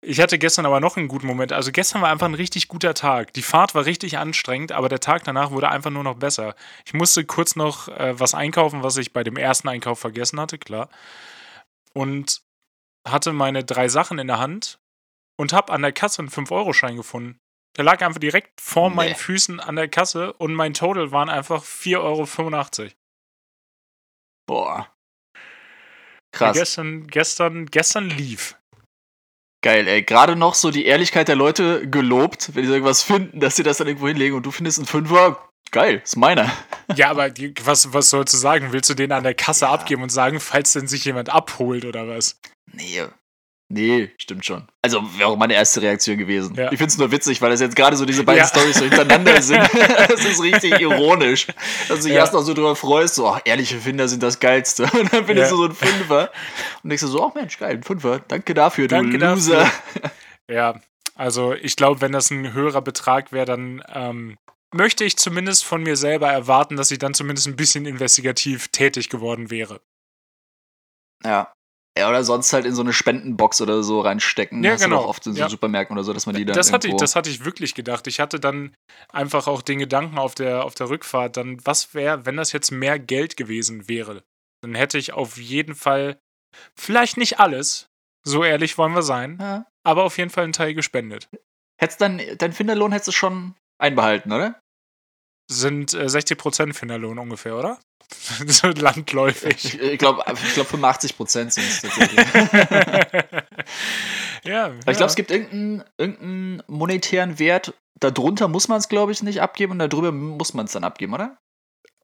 [0.00, 1.52] Ich hatte gestern aber noch einen guten Moment.
[1.52, 3.32] Also gestern war einfach ein richtig guter Tag.
[3.34, 6.56] Die Fahrt war richtig anstrengend, aber der Tag danach wurde einfach nur noch besser.
[6.84, 10.58] Ich musste kurz noch äh, was einkaufen, was ich bei dem ersten Einkauf vergessen hatte,
[10.58, 10.88] klar.
[11.94, 12.42] und
[13.06, 14.78] hatte meine drei Sachen in der Hand
[15.42, 17.38] und habe an der Kasse einen 5-Euro-Schein gefunden.
[17.76, 18.96] Der lag einfach direkt vor Nee.
[18.96, 22.90] meinen Füßen an der Kasse und mein Total waren einfach 4,85 Euro.
[24.46, 24.88] Boah.
[25.34, 25.40] Ja,
[26.32, 26.56] Krass.
[26.56, 28.56] gestern, gestern, gestern lief.
[29.64, 30.02] Geil, ey.
[30.02, 33.76] Gerade noch so die Ehrlichkeit der Leute gelobt, wenn sie irgendwas finden, dass sie das
[33.78, 35.48] dann irgendwo hinlegen und du findest einen Fünfer.
[35.70, 36.50] Geil, ist meiner.
[36.96, 38.72] Ja, aber die, was, was sollst du sagen?
[38.72, 39.72] Willst du den an der Kasse Ja.
[39.72, 42.38] abgeben und sagen, falls denn sich jemand abholt oder was?
[42.70, 43.04] Nee.
[43.68, 44.68] Nee, stimmt schon.
[44.82, 46.54] Also wäre auch meine erste Reaktion gewesen.
[46.56, 46.64] Ja.
[46.70, 48.46] Ich finde es nur witzig, weil das jetzt gerade so diese beiden Ja.
[48.46, 49.60] Stories so hintereinander sind.
[50.08, 51.46] das ist richtig ironisch.
[51.88, 52.20] Dass du dich Ja.
[52.20, 54.82] erst noch so drüber freust, so, ach, ehrliche Finder sind das Geilste.
[54.92, 55.56] Und dann findest Ja.
[55.56, 56.30] du so einen Fünfer.
[56.82, 58.18] Und denkst du so, ach Mensch, geil, ein Fünfer.
[58.28, 59.60] Danke dafür, du Danke Loser.
[59.60, 60.10] dafür.
[60.50, 60.80] Ja,
[61.14, 64.36] also ich glaube, wenn das ein höherer Betrag wäre, dann ähm,
[64.74, 69.08] möchte ich zumindest von mir selber erwarten, dass ich dann zumindest ein bisschen investigativ tätig
[69.08, 69.80] geworden wäre.
[71.24, 71.52] Ja.
[71.98, 74.64] Ja, oder sonst halt in so eine Spendenbox oder so reinstecken.
[74.64, 75.04] Ja, Hast genau.
[75.04, 75.48] oft in so Ja.
[75.50, 78.06] Supermärkten oder so, dass man die dann Das hatte, ich, das hatte ich wirklich gedacht.
[78.06, 78.74] Ich hatte dann
[79.10, 82.70] einfach auch den Gedanken auf der, auf der Rückfahrt, dann, was wäre, wenn das jetzt
[82.70, 84.22] mehr Geld gewesen wäre?
[84.62, 86.18] Dann hätte ich auf jeden Fall,
[86.74, 87.88] vielleicht nicht alles,
[88.24, 89.66] so ehrlich wollen wir sein, ja.
[89.84, 91.28] aber auf jeden Fall einen Teil gespendet.
[91.78, 94.60] Hättest dann, dein Finderlohn hättest du schon einbehalten, oder?
[95.52, 97.78] Sind äh, 60% Finderlohn ungefähr, oder?
[98.46, 99.64] so landläufig.
[99.64, 101.82] Ich, ich glaube, ich glaub 85 Prozent sind es
[104.44, 107.74] ja, Aber ich glaube, es gibt irgendeinen, irgendeinen monetären Wert.
[108.00, 111.14] Darunter muss man es, glaube ich, nicht abgeben und darüber muss man es dann abgeben,
[111.14, 111.38] oder?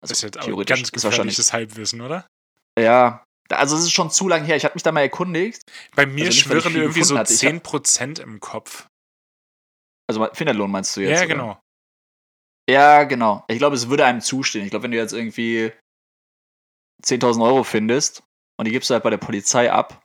[0.00, 1.36] das ist jetzt theoretisch ganz ist wahrscheinlich.
[1.36, 2.26] gefährliches Halbwissen, oder?
[2.78, 3.24] Ja.
[3.50, 4.56] Also es ist schon zu lang her.
[4.56, 5.62] Ich habe mich da mal erkundigt.
[5.96, 7.32] Bei mir Also schwirren irgendwie so gefunden hatte.
[7.32, 8.86] Ich 10% im Kopf.
[10.06, 11.28] Also Finderlohn meinst du jetzt?
[11.28, 11.60] ja, oder?
[12.68, 13.44] Ja, genau.
[13.48, 14.64] Ich glaube, es würde einem zustehen.
[14.64, 15.72] Ich glaube, wenn du jetzt irgendwie
[17.04, 18.22] 10.000 Euro findest
[18.58, 20.02] und die gibst du halt bei der Polizei ab.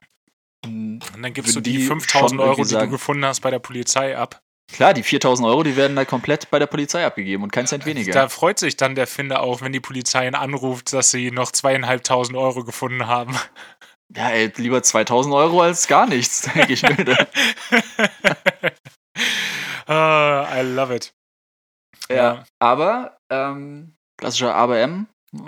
[0.65, 3.41] Und dann gibst du die die 5000 schon Euro, irgendwie die du sagen- gefunden hast,
[3.41, 4.39] bei der Polizei ab.
[4.71, 7.85] Klar, die 4.000 Euro, die werden da komplett bei der Polizei abgegeben und kein Cent
[7.85, 8.13] weniger.
[8.13, 11.51] Da freut sich dann der Finder auch, wenn die Polizei ihn anruft, dass sie noch
[11.51, 13.35] zweieinhalbtausend Euro gefunden haben.
[14.15, 17.17] Ja, ey, lieber 2.000 Euro als gar nichts, denke ich mir.
[19.87, 21.15] ah, I love it.
[22.09, 25.07] Ja, aber, ähm, klassischer ABM.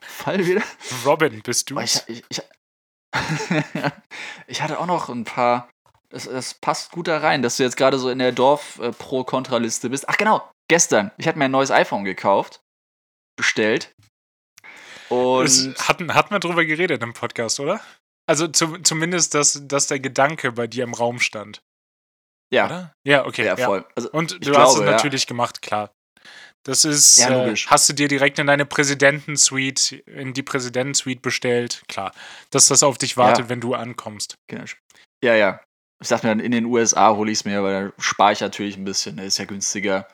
[0.00, 0.62] Fall wieder.
[1.04, 2.42] Robin, bist du ich, ich, ich,
[4.46, 5.68] ich hatte auch noch ein paar.
[6.08, 10.08] Das, das passt gut da rein, dass du jetzt gerade so in der Dorf-Pro-Kontra-Liste bist.
[10.08, 10.48] Ach, genau.
[10.68, 11.10] Gestern.
[11.18, 12.60] Ich hatte mir ein neues iPhone gekauft.
[13.36, 13.92] Bestellt.
[15.08, 15.44] Und.
[15.44, 17.80] Es, hatten, hatten wir drüber geredet im Podcast, oder?
[18.26, 21.62] Also zu, zumindest, dass, dass der Gedanke bei dir im Raum stand.
[22.52, 22.92] Ja, Oder?
[23.06, 23.44] Ja, okay.
[23.46, 23.66] ja, ja.
[23.66, 23.84] voll.
[23.96, 24.92] Also, Und du Ich hast glaube, es ja.
[24.92, 25.90] natürlich gemacht, klar.
[26.66, 27.66] Das ist, Ja, äh, logisch.
[27.68, 32.12] hast du dir direkt in deine Präsidentensuite, in die Präsidentensuite bestellt, klar.
[32.50, 33.48] Dass das auf dich wartet, Ja.
[33.50, 34.36] wenn du ankommst.
[34.48, 34.64] genau.
[35.22, 35.60] ja, ja.
[36.02, 38.40] Ich dachte mir dann, in den USA hole ich es mir, weil da spare ich
[38.40, 39.16] natürlich ein bisschen.
[39.16, 40.08] Das ist ja günstiger.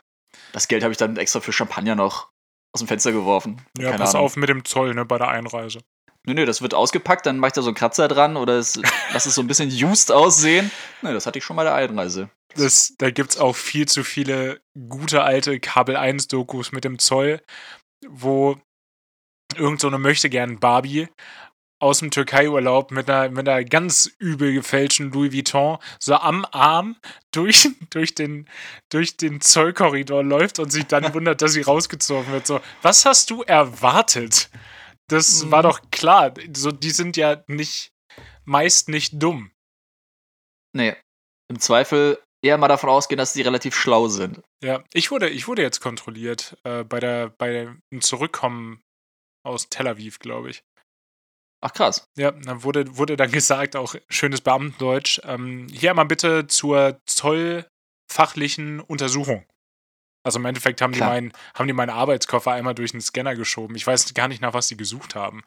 [0.53, 2.31] Das Geld habe ich dann extra für Champagner noch
[2.75, 3.61] aus dem Fenster geworfen.
[3.79, 4.27] Ja, Keine pass Ahnung.
[4.27, 5.81] auf mit dem Zoll, ne, bei der Einreise.
[6.27, 8.81] Nö, nö, das wird ausgepackt, dann mache ich da so einen Kratzer dran oder es,
[9.13, 10.71] lass es so ein bisschen used aussehen.
[11.03, 12.31] Nö, das hatte ich schon bei der Einreise.
[12.57, 16.99] Das, da gibt es auch viel zu viele gute alte Kabel 1 Dokus mit dem
[16.99, 17.41] Zoll,
[18.07, 18.59] wo
[19.57, 21.09] irgend so eine möchte gern Barbie
[21.81, 26.97] aus dem Türkei-Urlaub mit einer, mit einer ganz übel gefälschten Louis Vuitton so am Arm
[27.33, 28.49] durch, durch, den,
[28.91, 32.47] durch den Zollkorridor läuft und sich dann wundert, dass sie rausgezogen wird.
[32.47, 34.51] So, was hast du erwartet?
[35.11, 35.51] Das Mhm.
[35.51, 36.33] war doch klar.
[36.55, 37.93] So, die sind ja nicht,
[38.45, 39.53] meist nicht dumm.
[40.73, 40.97] Nee,
[41.49, 44.41] im Zweifel eher mal davon ausgehen, dass die relativ schlau sind.
[44.63, 48.81] Ja, ich wurde, ich wurde jetzt kontrolliert äh, bei der, bei dem Zurückkommen
[49.45, 50.63] aus Tel Aviv, glaube ich.
[51.63, 52.09] Ach krass.
[52.17, 58.81] Ja, dann wurde, wurde dann gesagt, auch schönes Beamtendeutsch, ähm, hier mal bitte zur zollfachlichen
[58.81, 59.45] Untersuchung.
[60.23, 61.11] Also im Endeffekt haben die, Klar.
[61.11, 63.75] meinen, haben die meinen Arbeitskoffer einmal durch den Scanner geschoben.
[63.77, 65.43] Ich weiß gar nicht, nach was die gesucht haben.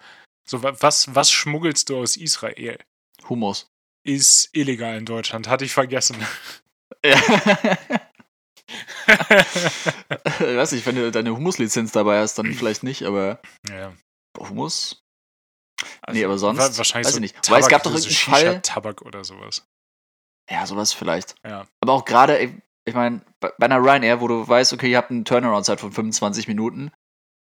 [0.47, 2.77] So, wa- was, was schmuggelst du aus Israel?
[3.29, 3.69] Humus.
[4.05, 6.17] Ist illegal in Deutschland, hatte ich vergessen.
[7.05, 7.15] Ja.
[9.07, 13.93] ich weiß nicht, wenn du deine Humuslizenz dabei hast, dann vielleicht nicht, aber ja.
[14.37, 15.03] Humus?
[16.01, 17.49] Also, Nee, aber sonst wa- Wahrscheinlich weiß so ich nicht.
[17.51, 19.65] Weil es gab doch irgendeinen Fall- Shisha-Tabak oder sowas.
[20.49, 21.35] Ja, sowas vielleicht.
[21.45, 21.67] Ja.
[21.81, 25.11] Aber auch gerade, ich meine, bei bei einer Ryanair, wo du weißt, okay, ihr habt
[25.11, 26.91] eine Turnaround-Zeit von 25 Minuten.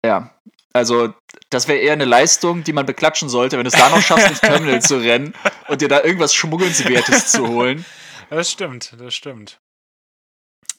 [0.04, 0.34] Ja.
[0.72, 1.14] Also,
[1.50, 4.28] das wäre eher eine Leistung, die man beklatschen sollte, wenn du es da noch schaffst,
[4.28, 5.34] ins Terminal zu rennen
[5.68, 7.84] und dir da irgendwas Schmuggelnswertes zu holen.
[8.30, 9.58] Das stimmt, das stimmt.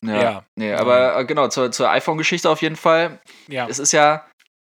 [0.02, 0.22] Ja.
[0.22, 0.46] Ja.
[0.56, 3.20] Nee, aber äh, genau, zur, zur iPhone-Geschichte auf jeden Fall.
[3.48, 3.68] Ja.
[3.68, 4.28] Es ist ja,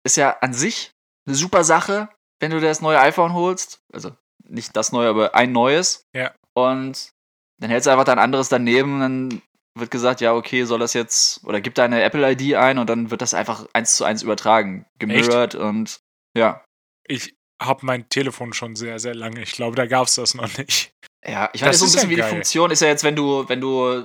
[0.04, 0.92] ist ja an sich
[1.26, 3.80] eine super Sache, wenn du dir das neue iPhone holst.
[3.92, 4.12] Also
[4.44, 6.06] nicht das neue, aber ein neues.
[6.14, 6.32] Ja.
[6.54, 7.12] Und
[7.60, 9.42] dann hältst du einfach dein anderes daneben, dann
[9.78, 13.22] wird gesagt, ja, okay, soll das jetzt, oder gib deine Apple-ID ein und dann wird
[13.22, 16.00] das einfach eins zu eins übertragen, gemirrored und
[16.36, 16.64] ja.
[17.08, 19.42] Ich habe mein Telefon schon sehr, sehr lange.
[19.42, 20.92] Ich glaube, da gab es das noch nicht.
[21.26, 23.48] Ja, ich weiß so ein bisschen, ja wie die Funktion ist ja jetzt, wenn du,
[23.50, 24.04] wenn du,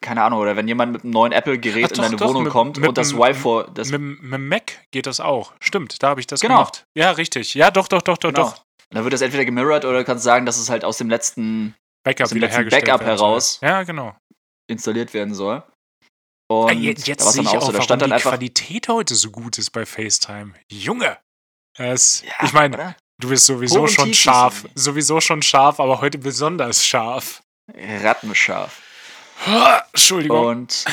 [0.00, 2.78] keine Ahnung, oder wenn jemand mit einem neuen Apple-Gerät in deine doch, Wohnung mit, kommt
[2.78, 3.72] mit und das Wi-Fi.
[3.72, 5.54] Das mit, mit dem Mac geht das auch.
[5.60, 6.56] Stimmt, da habe ich das genau.
[6.56, 6.86] gemacht.
[6.94, 7.54] Ja, richtig.
[7.54, 8.50] Ja, doch, doch, doch, doch, genau.
[8.50, 8.64] doch.
[8.90, 11.74] Dann wird das entweder gemirrored oder du kannst sagen, dass es halt aus dem letzten
[12.04, 14.14] Backup, aus dem letzten Backup heraus ja, genau.
[14.66, 15.62] Installiert werden soll.
[16.50, 19.30] Und jetzt jetzt sehe ich auch, so, da stand dann die einfach Qualität heute so
[19.30, 20.52] gut ist bei FaceTime.
[20.70, 21.18] Junge!
[21.76, 24.64] Es, ja, ich meine, du bist sowieso schon scharf.
[24.74, 27.42] Sowieso schon scharf, aber heute besonders scharf.
[27.74, 28.82] Rattenscharf.
[29.92, 30.46] Entschuldigung.
[30.46, 30.84] Und,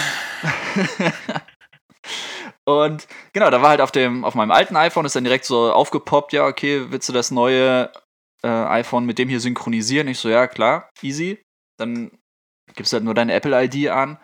[2.65, 5.71] und genau, da war halt auf dem, auf meinem alten iPhone ist dann direkt so
[5.71, 7.91] aufgepoppt, ja, okay, willst du das neue
[8.41, 10.07] äh, iPhone mit dem hier synchronisieren?
[10.07, 11.41] Ich so, ja, klar, easy.
[11.77, 12.11] Dann
[12.75, 14.17] gibst halt nur deine Apple-ID an.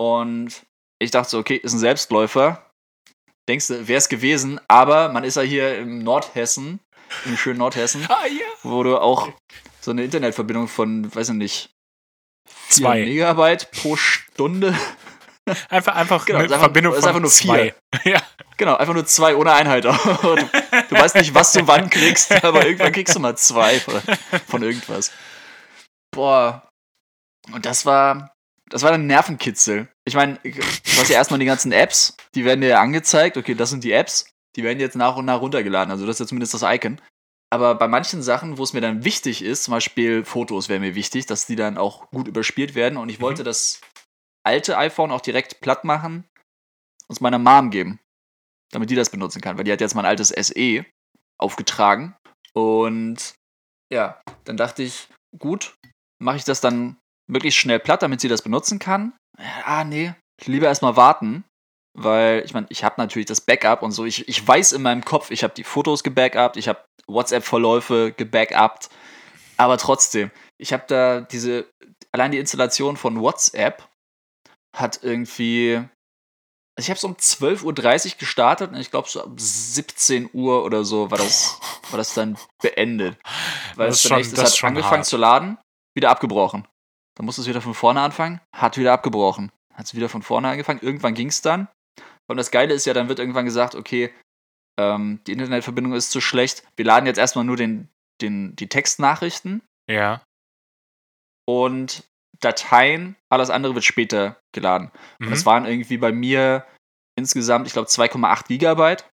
[0.00, 0.64] Und
[0.98, 2.66] ich dachte so, okay, ist ein Selbstläufer.
[3.48, 6.80] Denkst du, wäre es gewesen, aber man ist ja hier im Nordhessen,
[7.24, 8.46] im schönen Nordhessen, ah, yeah.
[8.62, 9.28] wo du auch
[9.80, 11.70] so eine Internetverbindung von, weiß ich nicht,
[12.68, 14.78] zwei Megabyte pro Stunde.
[15.68, 17.74] Einfach, einfach genau, eine einfach, Verbindung von einfach nur zwei.
[18.02, 18.12] Vier.
[18.12, 18.22] ja.
[18.56, 19.84] Genau, einfach nur zwei ohne Einheit.
[19.84, 24.00] du, du weißt nicht, was du wann kriegst, aber irgendwann kriegst du mal zwei von,
[24.46, 25.10] von irgendwas.
[26.12, 26.69] Boah.
[27.52, 28.34] Und das war,
[28.68, 29.88] das war ein Nervenkitzel.
[30.04, 30.60] Ich meine, du
[30.98, 33.36] hast ja erstmal die ganzen Apps, die werden dir angezeigt.
[33.36, 34.26] Okay, das sind die Apps.
[34.56, 35.90] Die werden jetzt nach und nach runtergeladen.
[35.90, 37.00] Also das ist ja zumindest das Icon.
[37.52, 40.94] Aber bei manchen Sachen, wo es mir dann wichtig ist, zum Beispiel Fotos wäre mir
[40.94, 42.96] wichtig, dass die dann auch gut überspielt werden.
[42.96, 43.22] Und ich mhm.
[43.22, 43.80] wollte das
[44.44, 46.24] alte iPhone auch direkt platt machen
[47.08, 47.98] und es meiner Mom geben,
[48.70, 49.58] damit die das benutzen kann.
[49.58, 50.84] Weil die hat jetzt mein altes SE
[51.38, 52.16] aufgetragen.
[52.52, 53.34] Und
[53.92, 55.74] ja, dann dachte ich, gut,
[56.20, 56.96] mache ich das dann
[57.30, 59.12] möglichst schnell platt, damit sie das benutzen kann.
[59.64, 60.14] Ah, nee,
[60.44, 61.44] lieber erstmal warten.
[61.98, 64.04] Weil, ich meine, ich habe natürlich das Backup und so.
[64.04, 68.90] Ich, ich weiß in meinem Kopf, ich habe die Fotos gebackupt, ich habe WhatsApp-Verläufe gebackupt.
[69.56, 71.68] Aber trotzdem, ich habe da diese,
[72.12, 73.86] allein die Installation von WhatsApp
[74.76, 75.82] hat irgendwie,
[76.78, 77.64] also ich habe so um 12.30
[78.12, 82.14] Uhr gestartet und ich glaube so um 17 Uhr oder so war das, war das
[82.14, 83.18] dann beendet.
[83.74, 85.06] Weil das es dann echt, es hat angefangen hart.
[85.06, 85.58] zu laden,
[85.94, 86.66] wieder abgebrochen.
[87.16, 89.52] Dann musste es wieder von vorne anfangen, hat wieder abgebrochen.
[89.74, 91.68] Hat es wieder von vorne angefangen, irgendwann ging es dann.
[92.28, 94.12] Und das Geile ist ja, dann wird irgendwann gesagt, okay,
[94.78, 96.64] ähm, die Internetverbindung ist zu schlecht.
[96.76, 97.88] Wir laden jetzt erstmal nur den,
[98.20, 99.62] den, die Textnachrichten.
[99.88, 100.22] Ja.
[101.48, 104.90] Und Dateien, alles andere wird später geladen.
[105.18, 105.26] Mhm.
[105.26, 106.66] Und es waren irgendwie bei mir
[107.18, 109.08] insgesamt, ich glaube, 2,8 Gigabyte.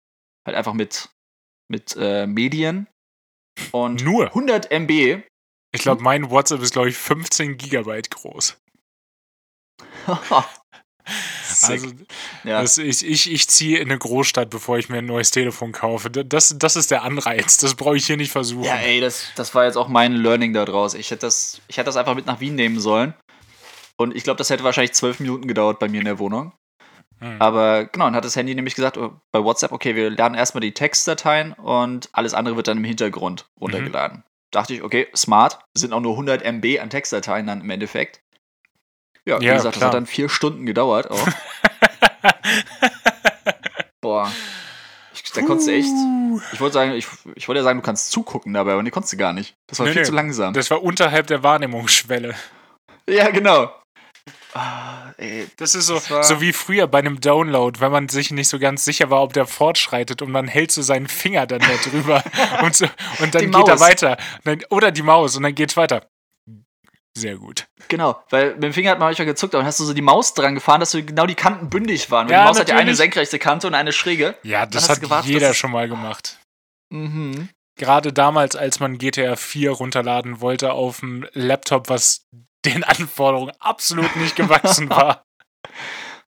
[0.46, 1.10] Halt einfach mit,
[1.70, 2.88] mit äh, Medien.
[3.72, 5.24] Und nur 100 MB.
[5.78, 8.58] Ich glaube, mein WhatsApp ist, glaube ich, 15 Gigabyte groß.
[11.64, 11.88] Also,
[12.44, 12.62] ja.
[12.62, 16.10] das, ich, ich, ich ziehe in eine Großstadt, bevor ich mir ein neues Telefon kaufe.
[16.10, 17.58] Das, das ist der Anreiz.
[17.58, 18.66] Das brauche ich hier nicht versuchen.
[18.66, 20.94] Ja, ey, das, das war jetzt auch mein Learning daraus.
[20.94, 23.14] Ich hätte, das, ich hätte das einfach mit nach Wien nehmen sollen.
[23.96, 26.52] Und ich glaube, das hätte wahrscheinlich zwölf Minuten gedauert bei mir in der Wohnung.
[27.20, 27.42] Hm.
[27.42, 30.62] Aber genau, dann hat das Handy nämlich gesagt, oh, bei WhatsApp, okay, wir laden erstmal
[30.62, 34.18] die Textdateien und alles andere wird dann im Hintergrund runtergeladen.
[34.18, 34.24] Mhm.
[34.52, 38.22] Dachte ich, okay, smart, sind auch nur 100 MB an Textdateien dann im Endeffekt.
[39.26, 39.82] Ja, wie ja, gesagt, klar.
[39.82, 41.28] das hat dann vier Stunden gedauert auch.
[44.02, 44.32] Boah.
[45.14, 45.90] Ich, da konntest du echt.
[46.54, 49.12] Ich wollte sagen, ich, ich wollte ja sagen, du kannst zugucken dabei, aber nee, konntest
[49.14, 49.56] du gar nicht.
[49.68, 50.08] Das war nee, viel nee.
[50.08, 50.54] zu langsam.
[50.54, 52.36] Das war unterhalb der Wahrnehmungsschwelle.
[53.10, 53.72] Ja, genau.
[54.58, 58.32] Ah, ey, das ist so, das so wie früher bei einem Download, wenn man sich
[58.32, 61.60] nicht so ganz sicher war, ob der fortschreitet und dann hältst du seinen Finger dann
[61.60, 62.24] da drüber
[62.64, 62.86] und, so,
[63.20, 63.70] und dann die geht Maus.
[63.70, 64.18] er weiter.
[64.70, 66.08] Oder die Maus und dann geht's weiter.
[67.16, 67.68] Sehr gut.
[67.88, 70.02] Genau, weil mit dem Finger hat man manchmal gezuckt, aber dann hast du so die
[70.02, 72.28] Maus dran gefahren, dass so genau die Kanten bündig waren.
[72.28, 72.74] Und ja, die Maus natürlich.
[72.74, 74.36] hat ja eine senkrechte Kante und eine schräge.
[74.44, 76.40] Ja, das hat gewartet, jeder schon mal gemacht.
[76.90, 77.50] Mhm.
[77.76, 82.26] Gerade damals, als man GTA 4 runterladen wollte auf dem Laptop, was
[82.70, 85.24] den Anforderungen absolut nicht gewachsen war.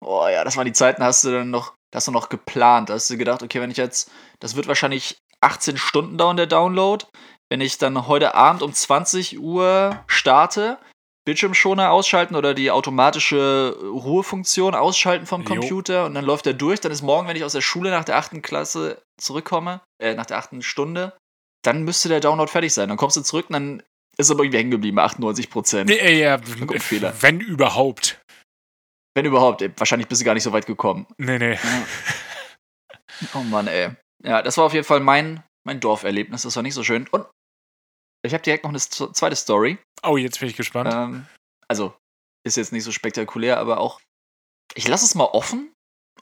[0.00, 2.88] Boah, ja, das waren die Zeiten, hast du dann noch, hast du noch geplant.
[2.88, 6.46] Da hast du gedacht, okay, wenn ich jetzt, das wird wahrscheinlich 18 Stunden dauern, der
[6.46, 7.05] Download
[7.50, 10.79] wenn ich dann heute Abend um 20 Uhr starte,
[11.26, 16.07] Bildschirmschoner ausschalten oder die automatische Ruhefunktion ausschalten vom Computer jo.
[16.07, 16.81] und dann läuft er durch.
[16.81, 20.26] Dann ist morgen, wenn ich aus der Schule nach der achten Klasse zurückkomme, äh, nach
[20.26, 21.12] der achten Stunde,
[21.62, 22.88] dann müsste der Download fertig sein.
[22.88, 23.83] Dann kommst du zurück und dann
[24.20, 25.90] ist er aber irgendwie hängen geblieben, 98 Prozent.
[25.90, 26.38] Nee, ja,
[27.22, 28.20] wenn überhaupt.
[29.14, 31.06] Wenn überhaupt, ey, wahrscheinlich bist du gar nicht so weit gekommen.
[31.18, 31.54] Nee, nee.
[31.54, 31.87] Ja.
[33.35, 33.90] Oh Mann, ey.
[34.24, 36.42] Ja, das war auf jeden Fall mein, mein Dorferlebnis.
[36.42, 37.06] Das war nicht so schön.
[37.09, 37.26] Und
[38.24, 39.78] ich habe direkt noch eine zweite Story.
[40.02, 40.90] Oh, jetzt bin ich gespannt.
[40.92, 41.26] Ähm,
[41.68, 41.94] also,
[42.46, 44.00] ist jetzt nicht so spektakulär, aber auch.
[44.74, 45.72] Ich lasse es mal offen,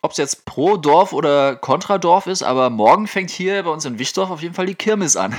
[0.00, 3.84] ob es jetzt pro Dorf oder kontra Dorf ist, aber morgen fängt hier bei uns
[3.84, 5.36] in Wichtdorf auf jeden Fall die Kirmes an.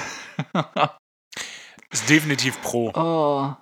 [1.92, 2.92] ist definitiv pro.
[2.94, 3.56] Oh.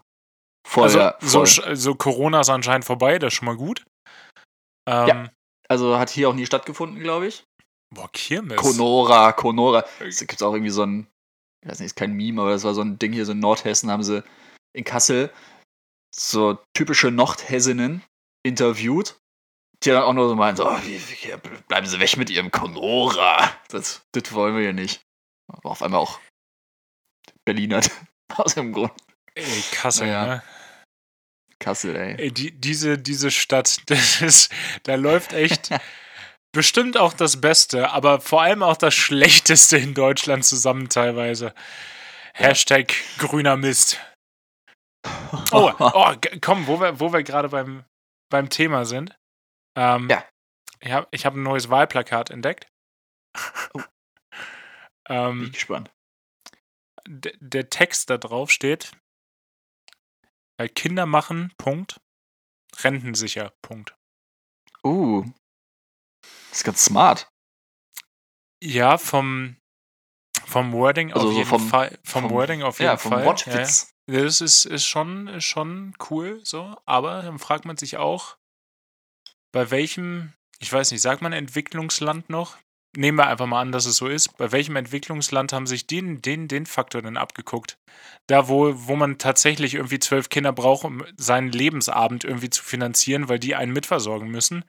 [0.67, 1.47] Voll, also, ja, voll.
[1.47, 3.85] So, so Corona ist anscheinend vorbei, das ist schon mal gut.
[4.87, 5.31] Ähm, ja.
[5.69, 7.45] Also hat hier auch nie stattgefunden, glaube ich.
[7.93, 8.57] Boah, Kirmes.
[8.57, 9.85] Conora, Conora.
[9.99, 11.07] Es gibt auch irgendwie so ein,
[11.63, 13.39] ich weiß nicht, ist kein Meme, aber das war so ein Ding hier, so in
[13.39, 14.23] Nordhessen haben sie
[14.75, 15.31] in Kassel
[16.13, 18.03] so typische Nordhessinnen
[18.45, 19.19] interviewt,
[19.83, 21.33] die dann auch nur so meinen, so, oh, wie, wie,
[21.67, 23.51] bleiben Sie weg mit Ihrem Conora.
[23.69, 25.01] Das, das wollen wir ja nicht.
[25.51, 26.19] Aber auf einmal auch
[27.45, 27.81] Berliner
[28.35, 28.91] aus dem Grund.
[29.35, 30.25] Ey, Kassel, naja.
[30.25, 30.43] ne?
[31.59, 32.15] Kassel, ey.
[32.17, 34.51] ey die, diese, diese Stadt, das ist,
[34.83, 35.69] da läuft echt
[36.51, 41.53] bestimmt auch das Beste, aber vor allem auch das Schlechteste in Deutschland zusammen teilweise.
[42.33, 43.99] Hashtag grüner Mist.
[45.51, 47.83] Oh, oh komm, wo wir, wo wir gerade beim,
[48.29, 49.15] beim Thema sind.
[49.75, 50.23] Ähm, ja.
[50.79, 52.67] Ich habe ich hab ein neues Wahlplakat entdeckt.
[53.73, 53.81] Oh.
[55.09, 55.91] ähm, Bin gespannt.
[57.07, 58.91] Der Text da drauf steht:
[60.57, 62.01] äh, Kinder machen, Punkt.
[62.79, 63.95] Rentensicher, Punkt.
[64.83, 65.25] Uh.
[66.49, 67.31] Das ist ganz smart.
[68.61, 69.57] Ja, vom,
[70.45, 71.99] vom Wording also auf so jeden vom, Fall.
[72.03, 73.25] Vom, vom, Wording auf jeden ja, vom Fall.
[73.25, 73.93] Wortwitz.
[74.09, 76.75] Ja, das ist, ist, schon, ist schon cool, so.
[76.85, 78.37] Aber dann fragt man sich auch,
[79.51, 82.57] bei welchem, ich weiß nicht, sagt man Entwicklungsland noch?
[82.95, 84.37] Nehmen wir einfach mal an, dass es so ist.
[84.37, 87.77] Bei welchem Entwicklungsland haben sich den, den, den Faktor denn abgeguckt?
[88.27, 93.29] Da, wo, wo man tatsächlich irgendwie zwölf Kinder braucht, um seinen Lebensabend irgendwie zu finanzieren,
[93.29, 94.63] weil die einen mitversorgen müssen.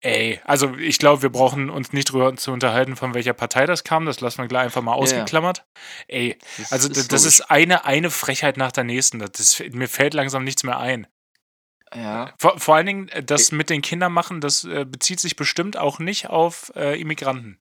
[0.00, 3.84] Ey, also ich glaube, wir brauchen uns nicht drüber zu unterhalten, von welcher Partei das
[3.84, 4.04] kam.
[4.04, 5.58] Das lassen wir gleich einfach mal ausgeklammert.
[5.58, 5.64] Ja,
[6.08, 9.18] Ey, das also ist das, ist eine, eine Frechheit nach der nächsten.
[9.18, 11.06] Das, mir fällt langsam nichts mehr ein.
[11.94, 12.32] Ja.
[12.38, 15.76] Vor, vor allen Dingen, äh, das mit den Kindern machen, das äh, bezieht sich bestimmt
[15.76, 17.58] auch nicht auf äh, Immigranten.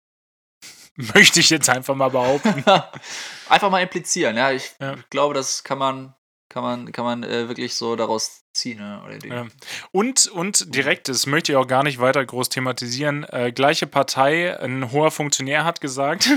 [0.95, 2.63] Möchte ich jetzt einfach mal behaupten.
[3.49, 4.51] einfach mal implizieren, ja.
[4.51, 4.95] Ich ja.
[5.09, 6.13] glaube, das kann man,
[6.49, 8.79] kann man, kann man äh, wirklich so daraus ziehen.
[8.79, 9.19] Ne?
[9.25, 9.47] Ja.
[9.91, 14.59] Und, und direkt, das möchte ich auch gar nicht weiter groß thematisieren, äh, gleiche Partei,
[14.59, 16.29] ein hoher Funktionär hat gesagt,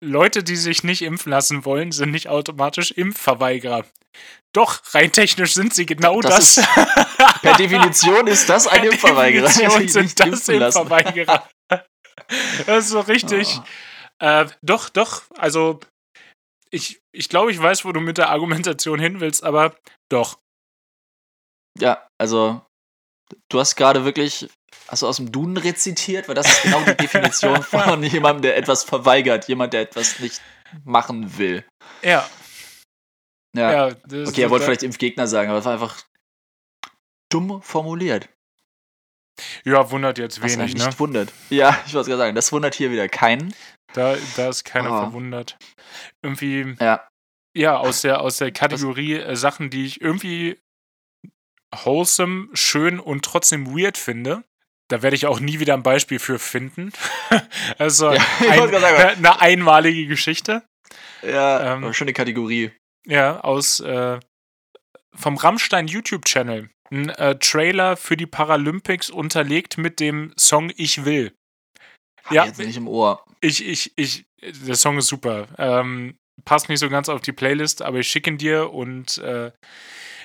[0.00, 3.84] Leute, die sich nicht impfen lassen wollen, sind nicht automatisch Impfverweigerer.
[4.54, 6.54] Doch, rein technisch sind sie genau das.
[6.54, 6.58] das.
[6.58, 9.48] Ist, per Definition ist das ein Impfverweigerer.
[9.48, 11.48] Definition sind das Impfverweigerer.
[12.66, 13.58] das ist so richtig.
[13.58, 14.24] Oh.
[14.24, 15.80] Äh, doch, doch, also
[16.70, 19.76] ich, ich glaube, ich weiß, wo du mit der Argumentation hin willst, aber
[20.08, 20.38] doch.
[21.78, 22.62] Ja, also
[23.48, 24.48] du hast gerade wirklich
[24.88, 26.28] Hast du aus dem Duden rezitiert?
[26.28, 30.40] Weil das ist genau die Definition von jemandem, der etwas verweigert, jemand, der etwas nicht
[30.84, 31.64] machen will.
[32.02, 32.28] Ja.
[33.54, 33.88] Ja.
[33.88, 36.02] ja okay, er wollte vielleicht Impfgegner sagen, aber es war einfach
[37.30, 38.28] dumm formuliert.
[39.64, 40.98] Ja, wundert jetzt Was wenig, nicht ne?
[40.98, 41.32] wundert.
[41.50, 43.54] Ja, ich wollte gerade sagen, das wundert hier wieder keinen.
[43.92, 44.98] Da, da ist keiner oh.
[44.98, 45.58] verwundert.
[46.22, 46.76] Irgendwie.
[46.80, 47.08] Ja.
[47.56, 50.58] Ja, aus der, aus der Kategorie äh, Sachen, die ich irgendwie
[51.72, 54.44] wholesome, schön und trotzdem weird finde.
[54.88, 56.92] Da werde ich auch nie wieder ein Beispiel für finden.
[57.78, 60.62] also ja, ein, eine einmalige Geschichte.
[61.22, 62.72] Ja, ähm, schöne Kategorie.
[63.06, 64.18] Ja, aus äh,
[65.14, 66.70] vom Rammstein YouTube-Channel.
[66.90, 71.32] Ein äh, Trailer für die Paralympics unterlegt mit dem Song Ich will.
[72.24, 73.24] Hab ja, jetzt nicht im Ohr.
[73.40, 75.48] Ich, ich, ich, der Song ist super.
[75.58, 79.52] Ähm, passt nicht so ganz auf die Playlist, aber ich schicke ihn dir und äh,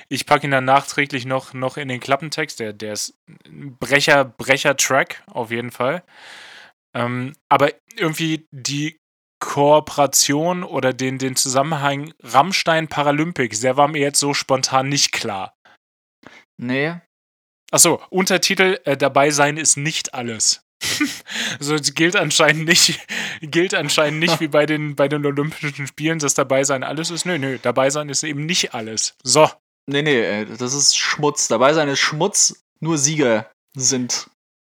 [0.08, 2.60] ich packe ihn dann nachträglich noch, noch in den Klappentext.
[2.60, 3.14] Der, der ist
[3.46, 6.02] ein Brecher, Brecher-Track, auf jeden Fall.
[6.94, 8.99] Ähm, aber irgendwie die
[9.40, 15.54] Kooperation oder den, den Zusammenhang Rammstein Paralympics, der war mir jetzt so spontan nicht klar.
[16.56, 16.94] Nee.
[17.70, 20.62] Achso, Untertitel, äh, dabei sein ist nicht alles.
[21.58, 23.00] also gilt anscheinend nicht,
[23.40, 27.26] gilt anscheinend nicht wie bei den, bei den Olympischen Spielen, dass dabei sein alles ist.
[27.26, 29.16] Nö, nö, dabei sein ist eben nicht alles.
[29.22, 29.48] So.
[29.86, 31.48] Nee, nee, äh, das ist Schmutz.
[31.48, 34.30] Dabei sein ist Schmutz, nur Sieger sind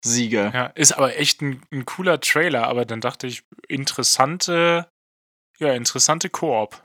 [0.05, 0.53] Sieger.
[0.53, 4.89] Ja, ist aber echt ein, ein cooler Trailer, aber dann dachte ich, interessante,
[5.59, 6.85] ja, interessante Koop.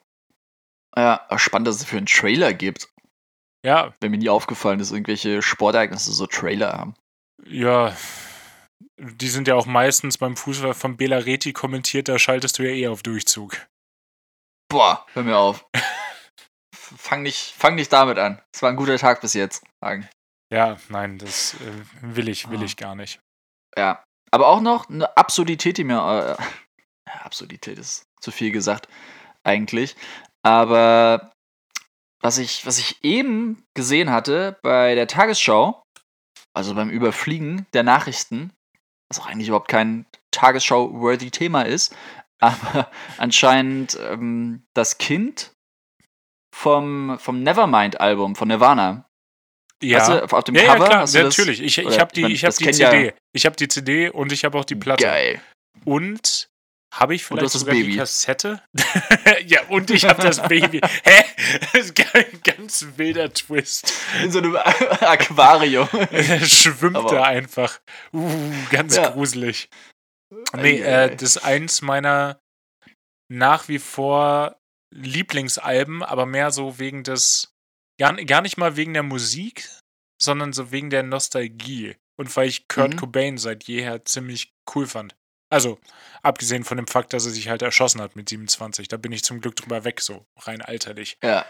[0.96, 2.90] Ja, spannend, dass es für einen Trailer gibt.
[3.66, 3.94] Ja.
[4.00, 6.96] Wenn mir nie aufgefallen ist, irgendwelche Sportereignisse so Trailer haben.
[7.44, 7.96] Ja,
[8.98, 12.72] die sind ja auch meistens beim Fußball von Bela Reti kommentiert, da schaltest du ja
[12.72, 13.68] eh auf Durchzug.
[14.70, 15.66] Boah, hör mir auf.
[16.74, 18.42] fang nicht, fang nicht damit an.
[18.54, 19.64] Es war ein guter Tag bis jetzt.
[19.82, 20.08] Sagen.
[20.52, 22.64] Ja, nein, das äh, will ich, will ah.
[22.64, 23.20] ich gar nicht.
[23.76, 24.04] Ja.
[24.32, 26.38] Aber auch noch eine Absurdität, die mir.
[26.38, 26.44] Äh,
[27.24, 28.88] Absurdität ist zu viel gesagt,
[29.44, 29.96] eigentlich.
[30.44, 31.32] Aber
[32.22, 35.84] was ich, was ich eben gesehen hatte bei der Tagesschau,
[36.54, 38.52] also beim Überfliegen der Nachrichten,
[39.10, 41.96] was auch eigentlich überhaupt kein Tagesschau-worthy Thema ist,
[42.40, 45.54] aber anscheinend ähm, das Kind
[46.54, 49.07] vom, vom Nevermind-Album von Nirvana.
[49.84, 51.62] Ja, Weißt du, auf dem ja, ja Cover klar, hast du das- natürlich.
[51.62, 53.14] Ich, ich habe die, ich mein, ich die kennen ja- CD.
[53.34, 55.04] Ich habe die CD und ich habe auch die Platte.
[55.04, 55.42] Geil.
[55.86, 56.50] Und
[56.96, 57.98] habe ich vielleicht hast sogar die Baby.
[57.98, 58.64] Kassette?
[59.46, 60.82] ja, und ich habe das Baby.
[61.04, 61.24] Hä?
[61.74, 63.94] Das ist ein ganz wilder Twist.
[64.24, 64.56] In so einem
[65.02, 65.88] Aquarium.
[66.12, 67.80] Er schwimmt Aber- da einfach.
[68.14, 69.10] Uh, ganz Ja.
[69.10, 69.70] gruselig.
[70.56, 72.40] Nee, äh, das ist eins meiner
[73.32, 74.56] nach wie vor
[74.94, 77.54] Lieblingsalben, aber mehr so wegen des,
[78.00, 79.70] gar, gar nicht mal wegen der Musik,
[80.22, 81.96] sondern so wegen der Nostalgie.
[82.20, 82.98] Und weil ich Kurt Mhm.
[82.98, 85.16] Cobain seit jeher ziemlich cool fand.
[85.50, 85.80] Also,
[86.24, 88.88] abgesehen von dem Fakt, dass er sich halt erschossen hat mit 27.
[88.88, 91.18] Da bin ich zum Glück drüber weg, so rein alterlich.
[91.24, 91.46] Ja.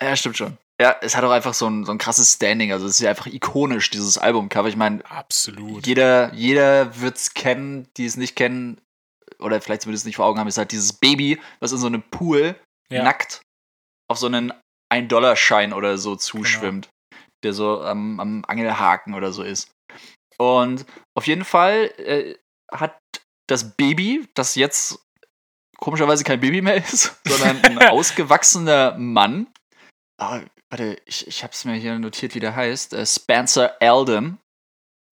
[0.00, 0.56] Ja, stimmt schon.
[0.80, 2.72] Ja, es hat auch einfach so ein, so ein krasses Standing.
[2.72, 4.68] Also, es ist ja einfach ikonisch, dieses Albumcover.
[4.68, 5.86] Ich meine, Absolut.
[5.86, 8.80] jeder, jeder wird es kennen, die es nicht kennen,
[9.40, 12.02] oder vielleicht zumindest nicht vor Augen haben, ist halt dieses Baby, was in so einem
[12.02, 12.54] Pool
[12.90, 13.02] Ja.
[13.02, 13.40] nackt
[14.10, 14.52] auf so einen
[14.92, 16.88] 1-Dollar-Schein oder so zuschwimmt,
[17.44, 19.70] der so am, am Angelhaken oder so ist.
[20.38, 20.86] Und
[21.16, 22.36] auf jeden Fall äh,
[22.72, 22.98] hat
[23.48, 25.04] das Baby, das jetzt
[25.78, 29.46] komischerweise kein Baby mehr ist, sondern ein ausgewachsener Mann.
[30.20, 30.40] Ah,
[30.70, 32.94] warte, ich, ich habe es mir hier notiert, wie der heißt.
[32.94, 34.38] Äh, Spencer Eldon,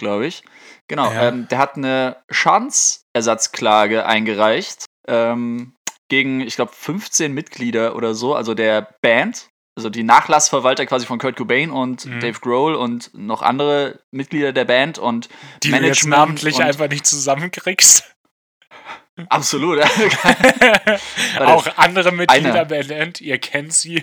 [0.01, 0.43] glaube ich.
[0.89, 1.29] Genau, Ja.
[1.29, 5.76] ähm, der hat eine Schadensersatzklage eingereicht ähm,
[6.09, 9.49] gegen, ich glaube, 15 Mitglieder oder so, also der Band.
[9.79, 12.21] Also die Nachlassverwalter quasi von Kurt Cobain und Mhm.
[12.21, 15.29] Dave Grohl und noch andere Mitglieder der Band und
[15.63, 18.17] Die du jetzt Management namentlich einfach nicht zusammenkriegst.
[19.29, 19.81] absolut.
[21.41, 24.03] Auch andere Mitglieder der Band, ihr kennt sie.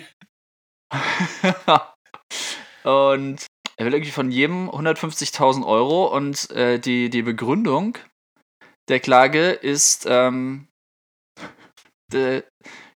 [2.84, 3.46] und
[3.76, 7.98] er will irgendwie von jedem 150.000 Euro und äh, die, die Begründung
[8.88, 10.68] der Klage ist ähm,
[12.12, 12.42] die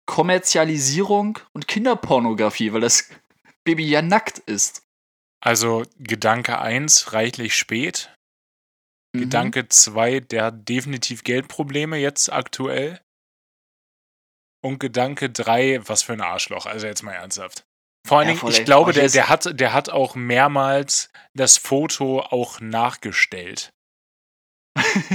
[0.07, 3.09] Kommerzialisierung und Kinderpornografie, weil das
[3.65, 4.83] Baby ja nackt ist.
[5.43, 8.15] Also Gedanke 1, reichlich spät.
[9.15, 9.21] Mhm.
[9.21, 13.01] Gedanke 2, der hat definitiv Geldprobleme jetzt aktuell.
[14.63, 16.67] Und Gedanke 3, was für ein Arschloch.
[16.67, 17.65] Also jetzt mal ernsthaft.
[18.07, 22.21] Vor allen Ja, Dingen, ich glaube, der, der, hat, der hat auch mehrmals das Foto
[22.21, 23.73] auch nachgestellt.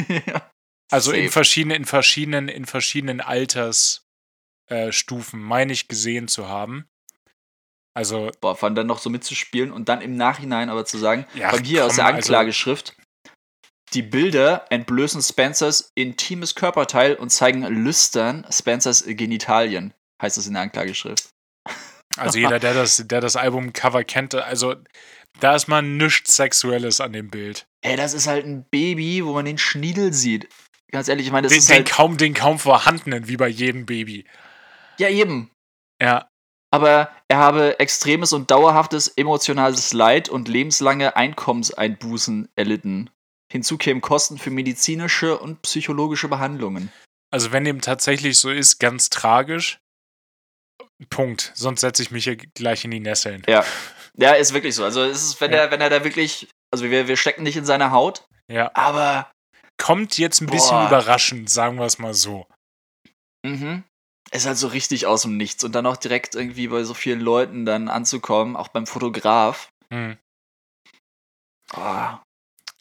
[0.07, 0.41] ja.
[0.91, 6.87] Also in verschiedenen, in verschiedenen, in verschiedenen Altersstufen äh, meine ich gesehen zu haben.
[7.95, 11.49] Also, Boah, fand dann noch so mitzuspielen und dann im Nachhinein aber zu sagen, Ja,
[11.49, 12.95] von hier aus komm, der also- Anklageschrift,
[13.93, 20.61] die Bilder entblößen Spencers intimes Körperteil und zeigen lüstern Spencers Genitalien, heißt es in der
[20.63, 21.29] Anklageschrift.
[22.17, 24.75] also jeder, der das, der das Albumcover kennt, also
[25.39, 27.65] da ist mal nichts Sexuelles an dem Bild.
[27.81, 30.47] Ey, das ist halt ein Baby, wo man den Schniedel sieht.
[30.91, 31.89] Ganz ehrlich, ich meine, das Den, ist den, halt.
[31.89, 34.25] kaum, den kaum vorhandenen, wie bei jedem Baby.
[34.97, 35.51] Ja, eben.
[36.01, 36.27] Ja,
[36.71, 43.09] Aber er habe extremes und dauerhaftes emotionales Leid und lebenslange Einkommenseinbußen erlitten.
[43.51, 46.91] Hinzu kämen Kosten für medizinische und psychologische Behandlungen.
[47.31, 49.79] also wenn dem tatsächlich so ist, ganz tragisch.
[51.09, 51.51] Punkt.
[51.55, 53.43] Sonst setze ich mich hier gleich in die Nesseln.
[53.47, 53.63] Ja.
[54.17, 54.83] Ja, ist wirklich so.
[54.83, 55.59] Also es ist, wenn Ja.
[55.59, 58.69] er, wenn er da wirklich, also wir, wir stecken nicht in seiner Haut, Ja.
[58.73, 59.31] aber
[59.81, 60.87] Kommt jetzt ein bisschen Boah.
[60.87, 62.45] überraschend, sagen wir es mal so.
[63.45, 63.83] mhm,
[64.31, 67.19] ist halt so richtig aus dem Nichts und dann auch direkt irgendwie bei so vielen
[67.21, 69.69] Leuten dann anzukommen, auch beim Fotograf.
[69.91, 70.17] Hm.
[71.75, 72.17] Oh,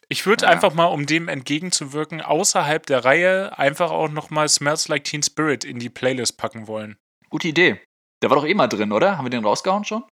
[0.09, 0.51] Ich würde Ja.
[0.51, 5.63] einfach mal, um dem entgegenzuwirken, außerhalb der Reihe einfach auch nochmal Smells Like Teen Spirit
[5.63, 6.97] in die Playlist packen wollen.
[7.29, 7.79] gute Idee.
[8.21, 9.17] Der war doch eh mal drin, oder?
[9.17, 10.03] Haben wir den rausgehauen schon?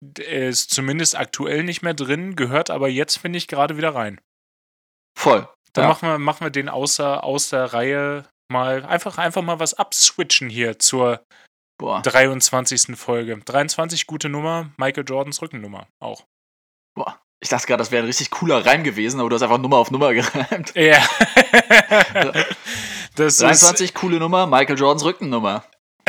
[0.00, 4.20] Der ist zumindest aktuell nicht mehr drin, gehört aber jetzt, finde ich, gerade wieder rein.
[5.16, 5.46] Voll.
[5.72, 5.88] Dann Ja.
[5.88, 10.48] machen, wir, machen wir den außer, aus der Reihe mal einfach, einfach mal was abswitchen
[10.48, 11.22] hier zur
[11.78, 12.02] Boah.
[12.02, 12.96] 23.
[12.96, 13.38] Folge.
[13.38, 16.24] 23, gute Nummer, Michael Jordans Rückennummer auch.
[16.96, 17.20] Boah.
[17.40, 19.76] Ich dachte gerade, das wäre ein richtig cooler Reim gewesen, aber du hast einfach Nummer
[19.76, 20.74] auf Nummer gereimt.
[20.74, 21.00] Ja.
[23.14, 25.64] das 23, coole Nummer, Michael Jordans Rückennummer.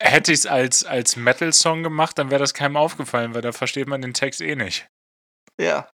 [0.00, 3.86] hätte ich es als, als Metal-Song gemacht, dann wäre das keinem aufgefallen, weil da versteht
[3.86, 4.86] man den Text eh nicht.
[5.60, 5.88] Ja.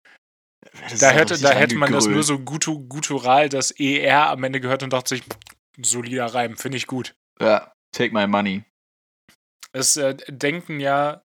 [1.00, 4.82] Da hätte, da hätte man das nur so gutu, gutural, das ER am Ende gehört
[4.82, 5.24] und dachte sich,
[5.80, 7.14] solider Reim, finde ich gut.
[7.40, 8.64] Ja, take my money.
[9.72, 11.22] Es äh, denken ja,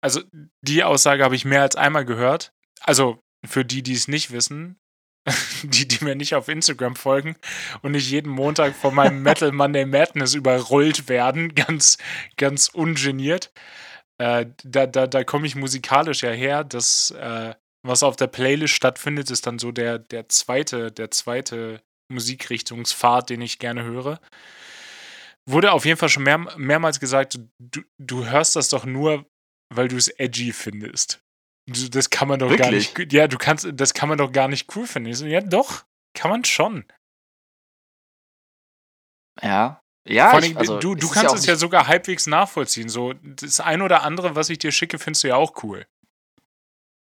[0.00, 0.22] also
[0.62, 2.52] die Aussage habe ich mehr als einmal gehört.
[2.80, 4.78] Also für die, die es nicht wissen,
[5.62, 7.36] die, die mir nicht auf Instagram folgen
[7.82, 11.98] und nicht jeden Montag von meinem Metal Monday Madness überrollt werden, ganz,
[12.36, 13.52] ganz ungeniert.
[14.18, 16.64] Äh, da da, da komme ich musikalisch ja her.
[16.64, 17.54] Das, äh,
[17.86, 23.40] was auf der Playlist stattfindet, ist dann so der, der zweite, der zweite Musikrichtungspfad, den
[23.40, 24.20] ich gerne höre.
[25.48, 29.26] Wurde auf jeden Fall schon mehr, mehrmals gesagt, du, du hörst das doch nur,
[29.72, 31.20] weil du es edgy findest.
[31.68, 32.94] Das kann man doch Wirklich?
[32.94, 33.12] gar nicht.
[33.12, 35.12] Ja, du kannst, das kann man doch gar nicht cool finden.
[35.14, 35.84] So, ja, doch,
[36.14, 36.84] kann man schon.
[39.42, 39.80] Ja.
[40.08, 42.88] Ja, Vor allem, ich, also, du, du kannst ja es ja sogar halbwegs nachvollziehen.
[42.88, 45.84] So, das eine oder andere, was ich dir schicke, findest du ja auch cool.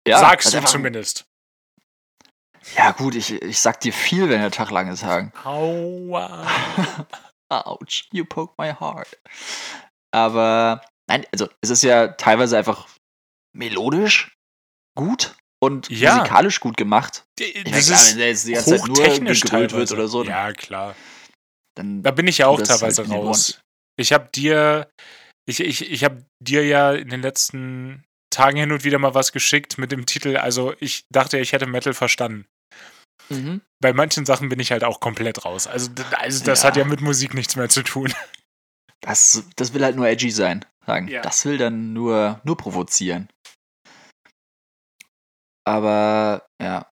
[0.07, 1.25] Ja, Sagst also du zumindest.
[2.75, 5.31] Ja, gut, ich, ich sag dir viel, wenn der Tag lang ist, Hagen.
[5.43, 6.47] Aua.
[7.49, 9.19] Ouch, you poke my heart.
[10.11, 12.87] Aber, nein, also, es ist ja teilweise einfach
[13.55, 14.35] melodisch
[14.97, 16.15] gut und ja.
[16.17, 17.25] musikalisch gut gemacht.
[17.39, 20.23] Ich das meine, klar, wenn der die ganze Zeit nur gegrölt wird oder so.
[20.23, 20.95] Ja, klar.
[21.75, 23.59] Dann da bin ich ja auch teilweise halt raus.
[23.97, 24.89] Ich habe dir,
[25.45, 28.05] ich, ich, ich habe dir ja in den letzten
[28.35, 31.65] Tagen hin und wieder mal was geschickt mit dem Titel, also ich dachte, ich hätte
[31.65, 32.45] Metal verstanden.
[33.29, 33.61] Mhm.
[33.79, 35.67] Bei manchen Sachen bin ich halt auch komplett raus.
[35.67, 36.67] Also, also das ja.
[36.67, 38.13] hat ja mit Musik nichts mehr zu tun.
[39.01, 41.07] Das, das will halt nur edgy sein, sagen.
[41.09, 41.21] Ja.
[41.21, 43.29] Das will dann nur, nur provozieren.
[45.63, 46.89] Aber ja,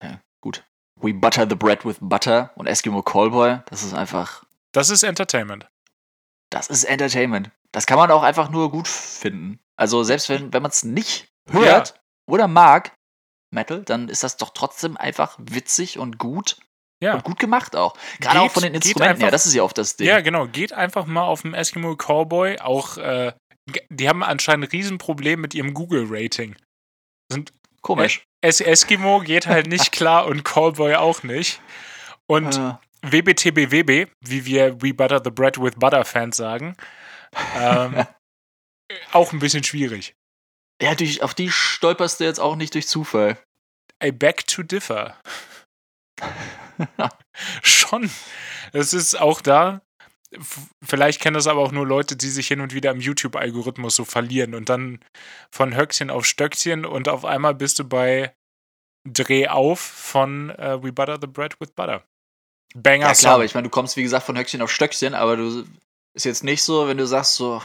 [0.00, 0.64] ja, gut.
[1.00, 4.44] We butter the bread with butter und Eskimo Callboy, das ist einfach.
[4.70, 5.66] Das ist Entertainment.
[6.50, 7.50] Das ist Entertainment.
[7.76, 9.60] Das kann man auch einfach nur gut finden.
[9.78, 11.94] Also selbst wenn, wenn man es nicht hört ja.
[12.26, 12.94] oder mag,
[13.54, 16.56] Metal, dann ist das doch trotzdem einfach witzig und gut.
[17.02, 17.16] Ja.
[17.16, 17.94] Und gut gemacht auch.
[18.18, 20.06] Gerade auch von den Instrumenten her, das ist ja oft das Ding.
[20.06, 20.46] Ja, genau.
[20.46, 22.60] Geht einfach mal auf dem Eskimo Cowboy.
[22.60, 23.34] Auch, äh,
[23.90, 26.56] die haben anscheinend ein Riesenproblem mit ihrem Google-Rating.
[27.30, 27.52] Sind
[27.82, 28.24] Komisch.
[28.40, 31.60] Es Eskimo geht halt nicht klar und Callboy auch nicht.
[32.26, 32.72] Und äh.
[33.02, 36.74] WBTBWB, wie wir We Butter the Bread with Butter Fans sagen,
[37.56, 38.06] ähm,
[39.12, 40.14] auch ein bisschen schwierig.
[40.80, 43.38] Ja, durch, auf die stolperst du jetzt auch nicht durch Zufall.
[44.02, 45.16] I beg to differ.
[47.62, 48.10] Schon.
[48.72, 49.80] Es ist auch da,
[50.82, 54.04] Vielleicht kennen das aber auch nur Leute, die sich hin und wieder im YouTube-Algorithmus so
[54.04, 55.00] verlieren und dann
[55.50, 58.34] von Höckchen auf Stöckchen und auf einmal bist du bei
[59.08, 62.02] Dreh auf von uh, We Butter the Bread with Butter.
[62.74, 65.36] Banger Ja klar, aber ich meine, du kommst wie gesagt von Höckchen auf Stöckchen, aber
[65.36, 65.64] du
[66.16, 67.62] ist jetzt nicht so, wenn du sagst so,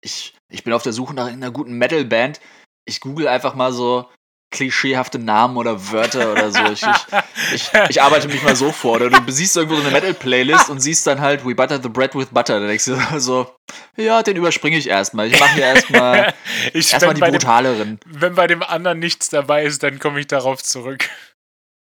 [0.00, 2.40] ich, ich bin auf der Suche nach einer guten Metal-Band,
[2.86, 4.08] ich google einfach mal so
[4.52, 6.64] klischeehafte Namen oder Wörter oder so.
[6.66, 8.96] Ich, ich, ich, ich, arbeite mich mal so vor.
[8.96, 12.14] Oder du siehst irgendwo so eine Metal-Playlist und siehst dann halt We Butter the Bread
[12.14, 12.60] with Butter.
[12.60, 13.52] Da denkst du so,
[13.96, 15.28] ja, den überspringe ich erstmal.
[15.28, 16.34] Ich mache hier erstmal
[16.74, 17.98] erstmal die brutaleren.
[17.98, 21.08] Dem, wenn bei dem anderen nichts dabei ist, dann komme ich darauf zurück.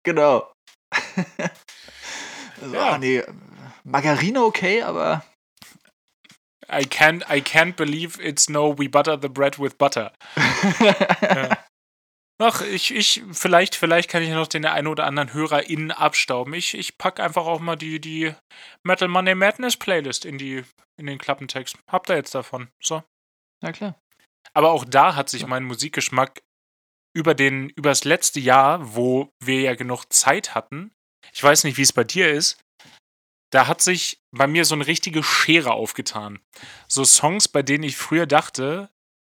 [0.03, 0.49] Genau.
[2.61, 2.91] also, ja.
[2.93, 3.23] Ach nee,
[3.83, 5.23] Margarine okay, aber.
[6.77, 10.11] I can't, I can't believe it's no we butter the bread with butter.
[10.79, 11.57] ja.
[12.39, 16.53] Ach, ich, ich, vielleicht, vielleicht kann ich noch den einen oder anderen HörerInnen abstauben.
[16.53, 18.33] Ich, ich packe einfach auch mal die, die
[18.83, 20.63] Metal Monday Madness Playlist in die,
[20.99, 21.77] in den Klappentext.
[21.87, 22.69] Habt ihr jetzt davon.
[22.81, 23.03] So.
[23.61, 23.99] Na klar.
[24.53, 26.41] Aber auch da hat sich mein Musikgeschmack
[27.15, 30.91] über den, über das letzte Jahr, wo wir ja genug Zeit hatten,
[31.31, 32.59] ich weiß nicht, wie es bei dir ist,
[33.53, 36.39] da hat sich bei mir so eine richtige Schere aufgetan.
[36.87, 38.89] So Songs, bei denen ich früher dachte,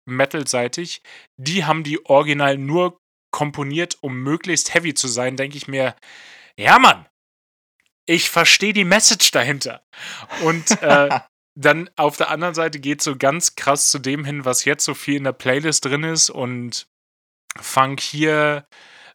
[0.05, 1.03] Metal-seitig,
[1.35, 2.99] die haben die original nur
[3.29, 5.95] komponiert, um möglichst heavy zu sein, denke ich mir,
[6.55, 7.05] ja Mann,
[8.07, 9.85] ich verstehe die Message dahinter.
[10.43, 11.19] Und äh,
[11.55, 14.95] dann auf der anderen Seite geht so ganz krass zu dem hin, was jetzt so
[14.95, 16.87] viel in der Playlist drin ist und
[17.59, 18.67] Funk hier,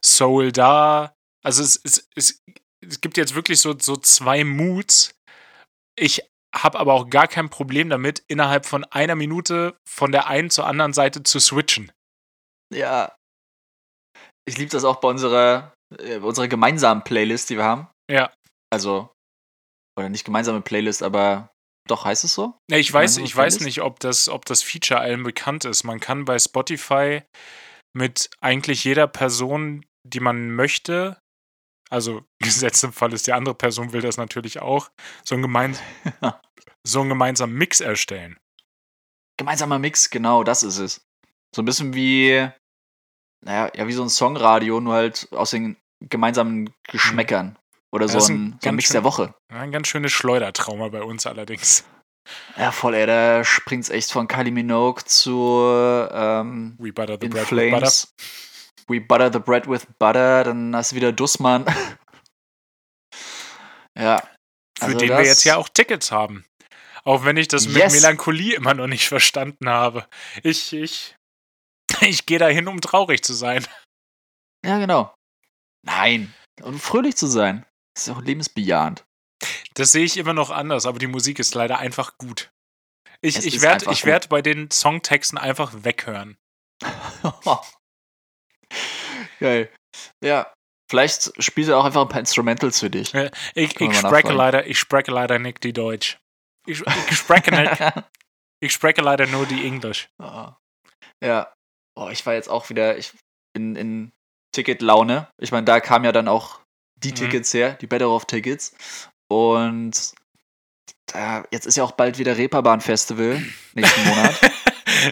[0.05, 1.16] Soul da.
[1.42, 2.44] Also es, es, es,
[2.87, 5.14] es gibt jetzt wirklich so, so zwei Moods.
[5.99, 6.22] Ich
[6.55, 10.66] habe aber auch gar kein Problem damit, innerhalb von einer Minute von der einen zur
[10.66, 11.93] anderen Seite zu switchen.
[12.74, 13.14] Ja.
[14.49, 17.89] Ich liebe das auch bei unserer, äh, unserer gemeinsamen Playlist, die wir haben.
[18.11, 18.33] Ja.
[18.70, 19.12] Also,
[19.99, 21.51] oder nicht gemeinsame Playlist, aber
[21.89, 22.57] doch heißt es so?
[22.70, 25.85] Ja, ich weiß, ich weiß nicht, ob das, ob das Feature allen bekannt ist.
[25.85, 27.22] Man kann bei Spotify
[27.97, 31.18] mit eigentlich jeder Person, die man möchte,
[31.93, 34.90] also gesetzt im Fall ist, die andere Person will das natürlich auch,
[35.24, 35.76] so einen, gemein
[36.84, 38.38] so einen gemeinsamen Mix erstellen.
[39.36, 41.07] Gemeinsamer Mix, genau, das ist es.
[41.55, 42.49] So ein bisschen wie,
[43.40, 47.59] naja, ja, wie so ein Songradio, nur halt aus den gemeinsamen Geschmäckern.
[47.90, 49.34] Oder so ein, so ein Mix schön, der Woche.
[49.49, 51.84] Ein ganz schönes Schleudertrauma bei uns allerdings.
[52.57, 55.61] Ja, voll, ey, da springt's echt von Kylie Minogue zu
[56.11, 58.14] ähm, We Butter the Bread Flames.
[58.89, 61.64] We butter the bread with butter, dann hast du wieder Dussmann.
[63.99, 64.18] ja.
[64.78, 66.45] Für Also den wir das- jetzt ja auch Tickets haben.
[67.05, 67.95] Auch wenn ich das mit Yes.
[67.95, 70.07] Melancholie immer noch nicht verstanden habe.
[70.43, 71.16] Ich, ich,
[72.01, 73.66] ich gehe dahin, um traurig zu sein.
[74.64, 75.12] Ja, genau.
[75.85, 76.33] Nein.
[76.62, 77.66] Um fröhlich zu sein.
[77.95, 79.05] Das ist auch lebensbejahend.
[79.74, 82.51] Das sehe ich immer noch anders, aber die Musik ist leider einfach gut.
[83.20, 86.37] Ich, Es ich werde werd bei den Songtexten einfach weghören.
[89.40, 89.70] Geil.
[90.22, 90.52] Ja.
[90.90, 93.14] Vielleicht spielt er auch einfach ein paar Instrumentals für dich.
[93.54, 96.18] Ich, Können ich, mal spreche leider, ich spreche leider nicht die Deutsch.
[96.66, 97.72] Ich, ich, spreche nicht,
[98.60, 100.08] ich spreche leider nur die Englisch.
[100.18, 100.56] Ah.
[101.24, 101.52] ja.
[101.94, 103.12] Oh, ich war jetzt auch wieder ich,
[103.54, 104.12] in, in
[104.54, 105.28] Ticket-Laune.
[105.38, 106.60] Ich meine, da kamen ja dann auch
[106.96, 107.16] die Mhm.
[107.16, 108.74] Tickets her, die Better of Tickets.
[109.28, 110.14] Und
[111.06, 113.42] da, jetzt ist ja auch bald wieder Reeperbahn-Festival
[113.74, 114.40] nächsten Monat.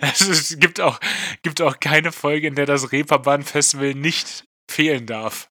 [0.02, 1.00] Es ist, gibt, auch,
[1.42, 5.50] gibt auch keine Folge, in der das Reeperbahn-Festival nicht fehlen darf.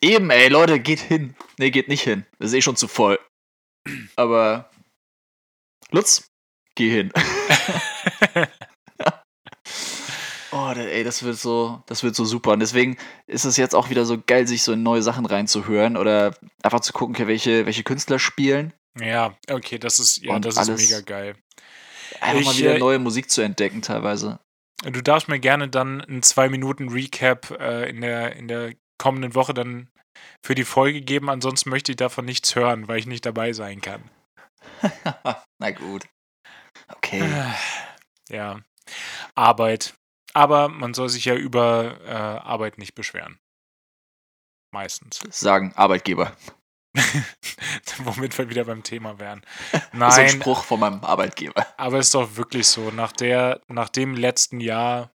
[0.00, 1.34] Eben, ey, Leute, geht hin.
[1.58, 2.26] Nee, geht nicht hin.
[2.38, 3.18] Das ist eh schon zu voll.
[4.16, 4.70] Aber
[5.90, 6.30] Lutz,
[6.74, 7.12] geh hin.
[10.56, 12.52] Oh, ey, das wird so, das wird so super.
[12.52, 12.96] Und deswegen
[13.26, 16.78] ist es jetzt auch wieder so geil, sich so in neue Sachen reinzuhören oder einfach
[16.78, 18.72] zu gucken, welche, welche Künstler spielen.
[19.00, 21.34] ja, okay, das ist, ja, Und das ist mega geil.
[22.24, 24.40] Einfach mal Ich, wieder äh, neue Musik zu entdecken teilweise.
[24.82, 29.34] Du darfst mir gerne dann ein zwei Minuten Recap äh, in, der, in der kommenden
[29.34, 29.90] Woche dann
[30.44, 31.28] für die Folge geben.
[31.28, 34.10] Ansonsten möchte ich davon nichts hören, weil ich nicht dabei sein kann.
[35.58, 36.06] Na gut.
[36.88, 37.22] Okay.
[38.30, 38.62] Ja.
[39.34, 39.94] Arbeit.
[40.32, 43.38] Aber man soll sich ja über äh, Arbeit nicht beschweren.
[44.72, 45.20] Meistens.
[45.28, 46.34] Sagen Arbeitgeber.
[47.98, 49.42] Womit wir wieder beim Thema wären.
[49.72, 51.66] Das ist ein Nein, Spruch von meinem Arbeitgeber.
[51.76, 52.90] aber ist doch wirklich so.
[52.90, 55.12] Nach, der, nach dem letzten Jahr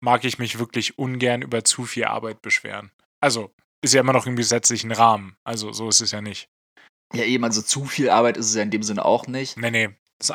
[0.00, 2.90] mag ich mich wirklich ungern über zu viel Arbeit beschweren.
[3.20, 3.52] Also,
[3.82, 5.36] ist ja immer noch im gesetzlichen Rahmen.
[5.44, 6.48] Also, so ist es ja nicht.
[7.12, 9.56] Ja, eben, also zu viel Arbeit ist es ja in dem Sinne auch nicht.
[9.56, 9.90] Nee, nee.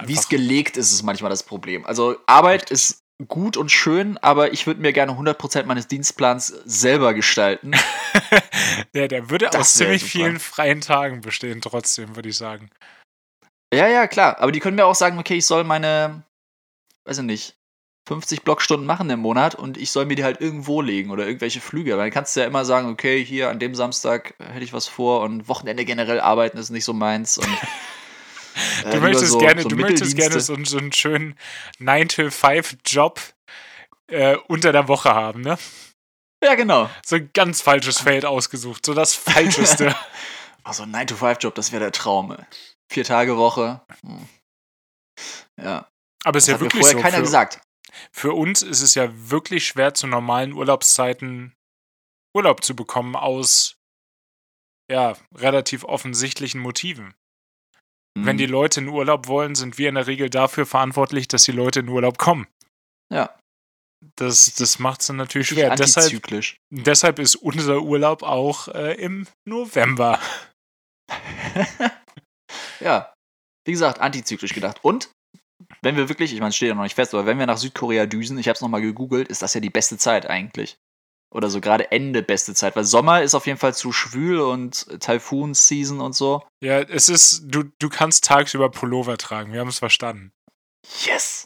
[0.05, 1.86] Wie es gelegt ist, ist manchmal das Problem.
[1.86, 7.13] Also Arbeit ist gut und schön, aber ich würde mir gerne 100% meines Dienstplans selber
[7.13, 7.72] gestalten.
[8.93, 10.11] der, der würde Das aus ziemlich super.
[10.11, 12.70] vielen freien Tagen bestehen, trotzdem, würde ich sagen.
[13.74, 14.39] ja, ja, klar.
[14.39, 16.24] Aber die können mir auch sagen, okay, ich soll meine,
[17.05, 17.55] weiß ich nicht,
[18.07, 21.59] 50 Blockstunden machen im Monat und ich soll mir die halt irgendwo legen oder irgendwelche
[21.59, 21.91] Flüge.
[21.91, 24.88] Weil dann kannst du ja immer sagen, okay, hier an dem Samstag hätte ich was
[24.88, 27.38] vor und Wochenende generell arbeiten ist nicht so meins.
[27.38, 27.47] Und,
[28.84, 31.38] Du lieber möchtest so- gerne, so du möchtest gerne so, so einen schönen
[31.80, 33.20] 9-to-5-Job
[34.08, 35.58] äh, unter der Woche haben, ne?
[36.43, 36.89] Ja, genau.
[37.06, 39.95] So ein ganz falsches Feld ausgesucht, so das Falscheste.
[40.64, 42.32] Also ein 9-to-5-Job, das wäre der Traum.
[42.32, 42.43] ey.
[42.91, 43.86] Vier Tage Woche.
[44.01, 44.28] Hm.
[45.62, 45.88] Ja,
[46.24, 47.03] Aber es ist ja wirklich vorher so.
[47.03, 47.62] keiner Für, gesagt.
[48.12, 51.53] für uns ist es ja wirklich schwer, zu normalen Urlaubszeiten
[52.36, 53.76] Urlaub zu bekommen aus
[54.91, 57.14] ja, relativ offensichtlichen Motiven.
[58.18, 58.38] Wenn Hm.
[58.38, 61.82] die Leute in Urlaub wollen, sind wir in der Regel dafür verantwortlich, dass die Leute
[61.82, 62.47] in Urlaub kommen.
[63.13, 63.36] Ja,
[64.18, 65.76] Das, das macht es dann natürlich schwer.
[65.76, 66.57] Deshalb, antizyklisch.
[66.72, 70.20] deshalb ist unser Urlaub auch äh, im November.
[72.80, 73.13] ja,
[73.66, 74.80] wie gesagt, antizyklisch gedacht.
[74.84, 75.09] Und
[75.82, 77.57] wenn wir wirklich, ich meine, es steht ja noch nicht fest, aber wenn wir nach
[77.57, 80.78] Südkorea düsen, ich habe es nochmal gegoogelt, ist das ja die beste Zeit eigentlich.
[81.36, 84.88] Oder so gerade Ende beste Zeit, weil Sommer ist auf jeden Fall zu schwül und
[85.01, 86.47] Typhoon-Season und so.
[86.63, 90.31] Ja, es ist, du, du kannst tagsüber Pullover tragen, wir haben es verstanden.
[91.03, 91.45] Yes!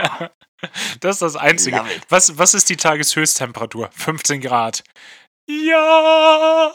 [1.00, 1.84] das ist das Einzige.
[2.08, 3.90] Was, was ist die Tageshöchsttemperatur?
[3.92, 4.82] 15 Grad.
[5.50, 6.72] Ja!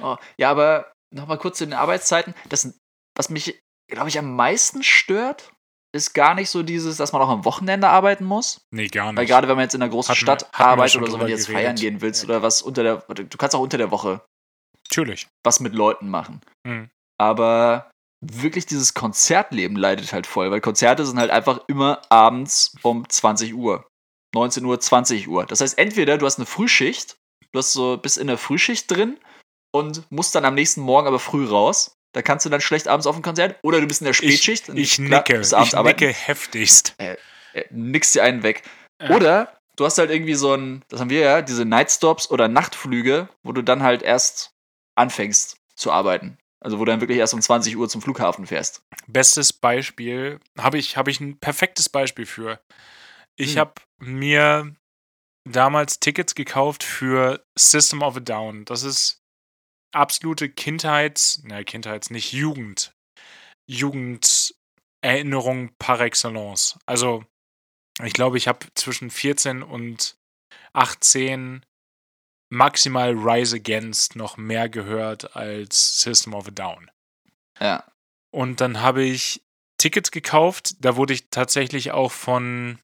[0.00, 2.34] Oh, ja, aber nochmal kurz zu den Arbeitszeiten.
[2.48, 2.74] Das,
[3.14, 5.53] was mich, glaube ich, am meisten stört,
[5.94, 8.60] ist gar nicht so dieses, dass man auch am Wochenende arbeiten muss.
[8.72, 9.28] Nee, gar Weil nicht.
[9.28, 11.32] gerade wenn man jetzt in einer großen Hatten Stadt wir arbeitet oder so, wenn du
[11.32, 11.62] jetzt geredet.
[11.62, 14.20] feiern gehen willst oder was unter der, du kannst auch unter der Woche
[14.88, 15.28] Natürlich.
[15.44, 16.40] was mit Leuten machen.
[16.66, 16.90] Hm.
[17.18, 17.90] Aber
[18.20, 23.54] wirklich dieses Konzertleben leidet halt voll, weil Konzerte sind halt einfach immer abends um 20
[23.54, 23.86] Uhr.
[24.34, 25.46] 19 Uhr, 20 Uhr.
[25.46, 27.16] Das heißt, entweder du hast eine Frühschicht,
[27.52, 29.20] du hast so, bist in der Frühschicht drin
[29.72, 31.94] und musst dann am nächsten Morgen aber früh raus.
[32.14, 33.58] Da kannst du dann schlecht abends auf ein Konzert.
[33.62, 34.68] Oder du bist in der Spätschicht.
[34.70, 35.40] und Ich klar, nicke.
[35.40, 35.86] Ich arbeiten.
[35.86, 36.94] nicke heftigst.
[36.98, 37.16] Äh,
[37.70, 38.62] nix dir einen weg.
[39.02, 39.10] Ja.
[39.10, 43.28] Oder du hast halt irgendwie so ein, das haben wir ja, diese Nightstops oder Nachtflüge,
[43.42, 44.52] wo du dann halt erst
[44.94, 46.38] anfängst zu arbeiten.
[46.60, 48.82] Also wo du dann wirklich erst um 20 Uhr zum Flughafen fährst.
[49.06, 52.60] Bestes Beispiel, habe ich, hab ich ein perfektes Beispiel für.
[53.36, 53.58] Ich Hm.
[53.58, 54.74] habe mir
[55.44, 58.64] damals Tickets gekauft für System of a Down.
[58.64, 59.20] Das ist
[59.94, 62.94] absolute Kindheits, na Kindheits, nicht Jugend.
[63.66, 66.78] Jugenderinnerung par excellence.
[66.86, 67.24] Also
[68.02, 70.16] Ich glaube, ich habe zwischen 14 und
[70.72, 71.64] 18
[72.50, 76.90] maximal Rise Against noch mehr gehört als System of a Down.
[77.60, 77.84] Ja.
[78.32, 79.42] Und dann habe ich
[79.78, 80.74] Tickets gekauft.
[80.80, 82.80] Da wurde ich tatsächlich auch von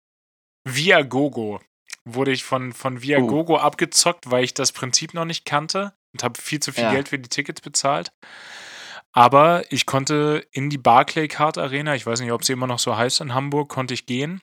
[0.65, 1.61] Viagogo,
[2.05, 3.59] wurde ich von, von Viagogo uh.
[3.59, 6.93] abgezockt, weil ich das Prinzip noch nicht kannte und habe viel zu viel ja.
[6.93, 8.13] Geld für die Tickets bezahlt.
[9.13, 12.97] Aber ich konnte in die Barclaycard Arena, ich weiß nicht, ob sie immer noch so
[12.97, 14.41] heißt in Hamburg, konnte ich gehen.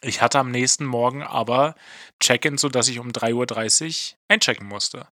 [0.00, 1.74] Ich hatte am nächsten Morgen aber
[2.20, 5.08] Check-in, sodass ich um 3.30 Uhr einchecken musste.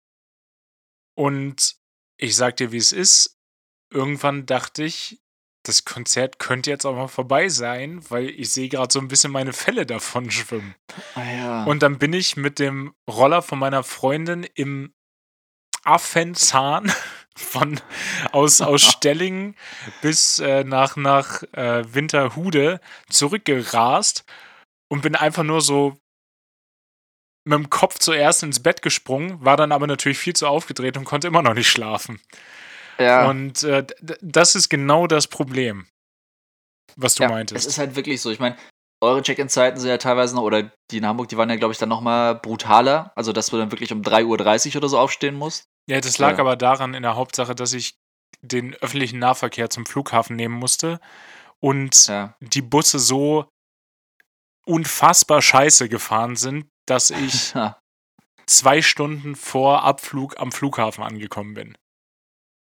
[1.15, 1.75] Und
[2.17, 3.37] ich sag dir, wie es ist.
[3.91, 5.21] Irgendwann dachte ich,
[5.63, 9.31] das Konzert könnte jetzt auch mal vorbei sein, weil ich sehe gerade so ein bisschen
[9.31, 10.75] meine Fälle davon schwimmen.
[11.15, 11.63] Ah, ja.
[11.63, 14.93] Und dann bin ich mit dem Roller von meiner Freundin im
[15.85, 16.91] Affenzahn
[17.35, 17.79] von
[18.31, 19.55] aus, aus Stellingen
[20.01, 22.79] bis äh, nach, nach äh, Winterhude
[23.09, 24.25] zurückgerast
[24.89, 25.97] und bin einfach nur so
[27.45, 31.05] mit dem Kopf zuerst ins Bett gesprungen, war dann aber natürlich viel zu aufgedreht und
[31.05, 32.19] konnte immer noch nicht schlafen.
[32.97, 33.29] Ja.
[33.29, 33.85] Und äh,
[34.21, 35.85] das ist genau das Problem,
[36.95, 37.65] was du ja, meintest.
[37.65, 38.31] Es ist halt wirklich so.
[38.31, 38.57] Ich meine,
[39.05, 41.77] eure Check-in-Zeiten sind ja teilweise noch, oder die in Hamburg, die waren ja, glaube ich,
[41.77, 43.11] dann nochmal brutaler.
[43.15, 45.67] Also, dass du dann wirklich um 3.30 Uhr oder so aufstehen musst.
[45.87, 46.39] Ja, das lag ja.
[46.39, 47.95] aber daran in der Hauptsache, dass ich
[48.41, 50.99] den öffentlichen Nahverkehr zum Flughafen nehmen musste
[51.59, 52.35] und ja.
[52.39, 53.45] die Busse so
[54.65, 57.53] unfassbar scheiße gefahren sind, dass ich
[58.45, 61.77] zwei Stunden vor Abflug am Flughafen angekommen bin.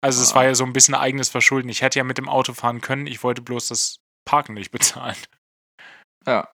[0.01, 0.36] Also es ah.
[0.36, 1.68] war ja so ein bisschen eigenes Verschulden.
[1.68, 5.16] Ich hätte ja mit dem Auto fahren können, ich wollte bloß das Parken nicht bezahlen.
[6.29, 6.53] Ja,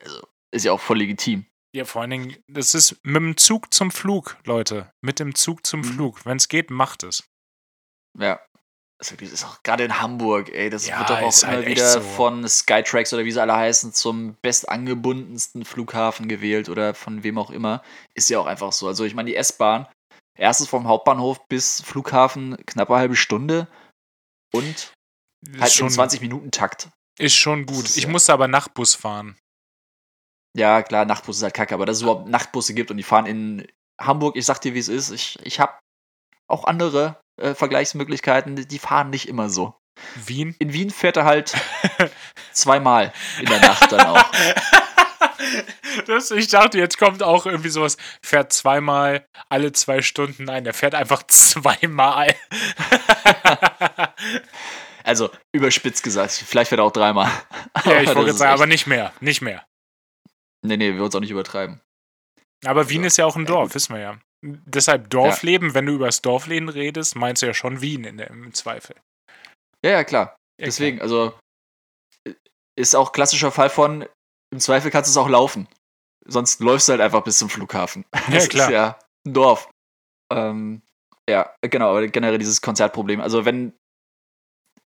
[0.00, 0.22] also
[0.52, 1.46] ist ja auch voll legitim.
[1.74, 4.90] Ja, vor allen Dingen, das ist mit dem Zug zum Flug, Leute.
[5.02, 5.84] Mit dem Zug zum mhm.
[5.84, 6.24] Flug.
[6.24, 7.28] Wenn es geht, macht es.
[8.18, 8.40] Ja,
[8.98, 11.86] das ist auch gerade in Hamburg, ey, das ja, wird doch auch immer halt wieder
[11.86, 12.00] so.
[12.00, 17.50] von Skytrax oder wie sie alle heißen zum bestangebundensten Flughafen gewählt oder von wem auch
[17.50, 17.82] immer.
[18.14, 18.88] Ist ja auch einfach so.
[18.88, 19.86] Also ich meine, die S-Bahn,
[20.38, 23.68] erstes vom Hauptbahnhof bis Flughafen knappe halbe Stunde
[24.54, 24.94] und
[25.60, 26.88] halt schon, 20 Minuten Takt.
[27.18, 27.84] Ist schon gut.
[27.84, 28.10] Ist, ich ja.
[28.10, 29.36] musste aber Nachtbus fahren.
[30.56, 33.26] Ja, klar, Nachtbus ist halt kacke, aber dass es überhaupt Nachtbusse gibt und die fahren
[33.26, 33.66] in
[34.00, 35.74] Hamburg, ich sag dir, wie es ist, ich, ich habe
[36.48, 39.74] auch andere äh, Vergleichsmöglichkeiten, die fahren nicht immer so.
[40.14, 40.54] Wien?
[40.58, 41.54] In Wien fährt er halt
[42.52, 44.24] zweimal in der Nacht dann auch.
[46.06, 50.44] Das, ich dachte, jetzt kommt auch irgendwie sowas, fährt zweimal alle zwei Stunden.
[50.44, 52.34] Nein, der fährt einfach zweimal.
[55.06, 57.30] Also, überspitzt gesagt, vielleicht fährt er auch dreimal.
[57.84, 59.64] Ja, ich wollte sagen, aber nicht mehr, nicht mehr.
[60.66, 61.80] Nee, nee, wir uns auch nicht übertreiben.
[62.64, 64.18] Aber Wien also, ist ja auch ein Dorf, wissen wir ja.
[64.42, 65.74] Deshalb Dorfleben, ja.
[65.74, 68.96] wenn du über das Dorfleben redest, meinst du ja schon Wien in der, im Zweifel.
[69.84, 70.36] Ja, ja, klar.
[70.60, 71.04] Ja, Deswegen, klar.
[71.04, 71.38] also
[72.76, 74.06] ist auch klassischer Fall von,
[74.52, 75.68] im Zweifel kannst du es auch laufen.
[76.26, 78.04] Sonst läufst du halt einfach bis zum Flughafen.
[78.14, 78.66] Ja, das klar.
[78.66, 79.70] ist ja ein Dorf.
[80.32, 80.82] Ähm,
[81.28, 83.20] ja, genau, aber generell dieses Konzertproblem.
[83.20, 83.72] Also, wenn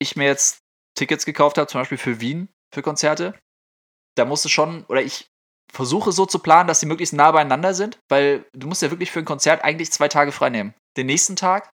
[0.00, 0.58] ich mir jetzt
[0.96, 3.34] Tickets gekauft habe, zum Beispiel für Wien, für Konzerte,
[4.16, 5.30] da musst du schon, oder ich
[5.72, 9.10] versuche so zu planen, dass sie möglichst nah beieinander sind, weil du musst ja wirklich
[9.10, 10.74] für ein Konzert eigentlich zwei Tage frei nehmen.
[10.96, 11.70] Den nächsten Tag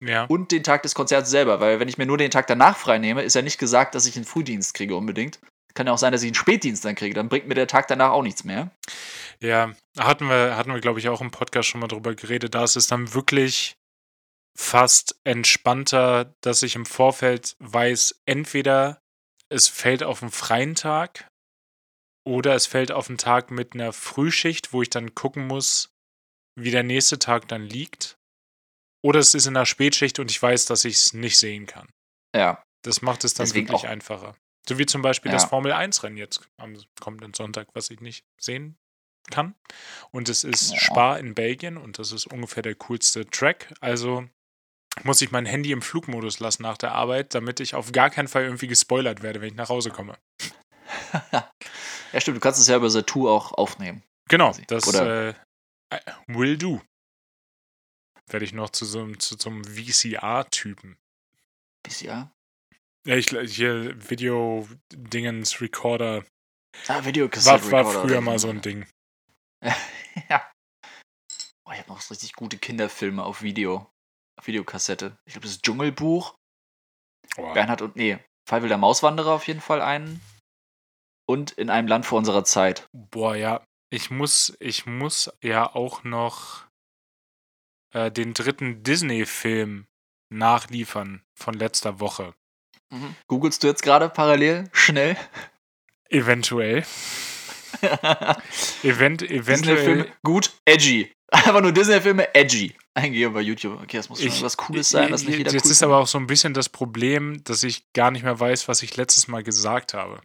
[0.00, 0.24] ja.
[0.24, 2.98] und den Tag des Konzerts selber, weil wenn ich mir nur den Tag danach frei
[2.98, 5.40] nehme, ist ja nicht gesagt, dass ich einen Frühdienst kriege unbedingt.
[5.74, 7.88] Kann ja auch sein, dass ich einen Spätdienst dann kriege, dann bringt mir der Tag
[7.88, 8.70] danach auch nichts mehr.
[9.40, 12.54] Ja, hatten wir, hatten wir glaube ich, auch im Podcast schon mal drüber geredet.
[12.54, 13.76] Da ist es dann wirklich
[14.56, 19.00] fast entspannter, dass ich im Vorfeld weiß, entweder
[19.48, 21.28] es fällt auf einen freien Tag
[22.24, 25.90] oder es fällt auf einen Tag mit einer Frühschicht, wo ich dann gucken muss,
[26.54, 28.16] wie der nächste Tag dann liegt.
[29.04, 31.88] Oder es ist in einer Spätschicht und ich weiß, dass ich es nicht sehen kann.
[32.34, 32.62] Ja.
[32.82, 33.90] Das macht es dann Deswegen wirklich auch.
[33.90, 34.36] einfacher.
[34.68, 35.36] So wie zum Beispiel ja.
[35.36, 38.76] das Formel 1-Rennen jetzt am kommenden Sonntag, was ich nicht sehen
[39.30, 39.54] kann.
[40.12, 40.78] Und es ist ja.
[40.78, 43.74] Spa in Belgien und das ist ungefähr der coolste Track.
[43.80, 44.28] Also
[45.04, 48.28] muss ich mein Handy im Flugmodus lassen nach der Arbeit, damit ich auf gar keinen
[48.28, 50.18] Fall irgendwie gespoilert werde, wenn ich nach Hause komme.
[52.12, 54.02] Ja, stimmt, du kannst es ja über Satu auch aufnehmen.
[54.28, 55.34] Genau, das Oder?
[55.90, 56.82] Äh, will do.
[58.28, 60.96] Werde ich noch zu so, einem, zu, zum VCR-Typen.
[61.86, 62.30] VCR?
[63.06, 66.24] Ja, ich hier Video-Dingens, Recorder.
[66.86, 67.70] Ah, Videokassette.
[67.72, 68.86] War, war früher mal so ein Ding.
[70.28, 70.50] ja.
[71.64, 73.91] Oh, ich habe noch so richtig gute Kinderfilme auf Video.
[74.42, 75.16] Videokassette.
[75.24, 76.34] Ich glaube, das ist Dschungelbuch.
[77.36, 77.52] Oh.
[77.52, 80.20] Bernhard und, nee, Fall will der Mauswanderer auf jeden Fall einen
[81.26, 82.88] und in einem Land vor unserer Zeit.
[82.92, 83.64] Boah, ja.
[83.90, 86.66] Ich muss, ich muss ja auch noch
[87.92, 89.86] äh, den dritten Disney-Film
[90.30, 92.34] nachliefern von letzter Woche.
[92.90, 93.14] Mhm.
[93.28, 95.16] Googlest du jetzt gerade parallel schnell?
[96.08, 96.84] Eventuell.
[98.82, 100.12] Event, eventuell.
[100.22, 101.10] gut, edgy.
[101.32, 102.76] Einfach nur Disney-Filme edgy.
[102.94, 103.80] Eingehen bei YouTube.
[103.82, 105.98] Okay, das muss schon Ich- was Cooles sein, das nicht jeder Jetzt cool ist aber
[105.98, 109.28] auch so ein bisschen das Problem, dass ich gar nicht mehr weiß, was ich letztes
[109.28, 110.20] Mal gesagt habe.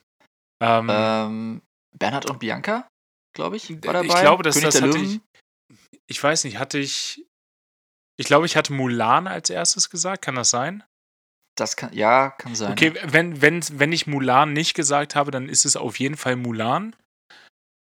[0.62, 1.62] Ähm, Ähm,
[1.98, 2.88] Bernhard und Bianca,
[3.34, 4.06] glaube ich, war dabei.
[4.06, 5.22] ich glaube, dass König das hatte ich.
[6.08, 7.26] Ich weiß nicht, hatte ich.
[8.20, 10.24] Ich glaube, ich hatte Mulan als erstes gesagt.
[10.24, 10.84] Kann das sein?
[11.56, 12.72] Das kann, ja, kann sein.
[12.74, 16.36] Okay, wenn, wenn, wenn ich Mulan nicht gesagt habe, dann ist es auf jeden Fall
[16.36, 16.96] Mulan.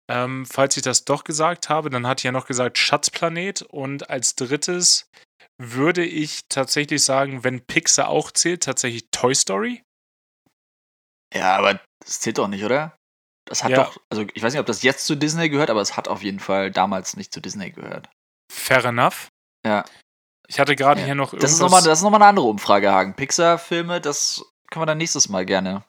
[0.10, 3.62] Ähm, falls ich das doch gesagt habe, dann hatte ich ja noch gesagt Schatzplanet.
[3.64, 5.10] Und als drittes
[5.62, 9.84] würde ich tatsächlich sagen, wenn Pixar auch zählt, tatsächlich Toy Story.
[11.34, 12.96] Ja, aber das zählt doch nicht, oder?
[13.46, 13.84] Das hat Ja.
[13.86, 16.22] doch, also ich weiß nicht, ob das jetzt zu Disney gehört, aber es hat auf
[16.24, 18.10] jeden Fall damals nicht zu Disney gehört.
[18.52, 19.28] Fair enough.
[19.66, 19.84] Ja.
[20.48, 21.06] Ich hatte gerade Ja.
[21.08, 21.86] hier noch Das irgendwas.
[21.86, 23.14] ist nochmal noch eine andere Umfrage, Hagen.
[23.16, 25.84] Pixar-Filme, das können wir dann nächstes Mal gerne.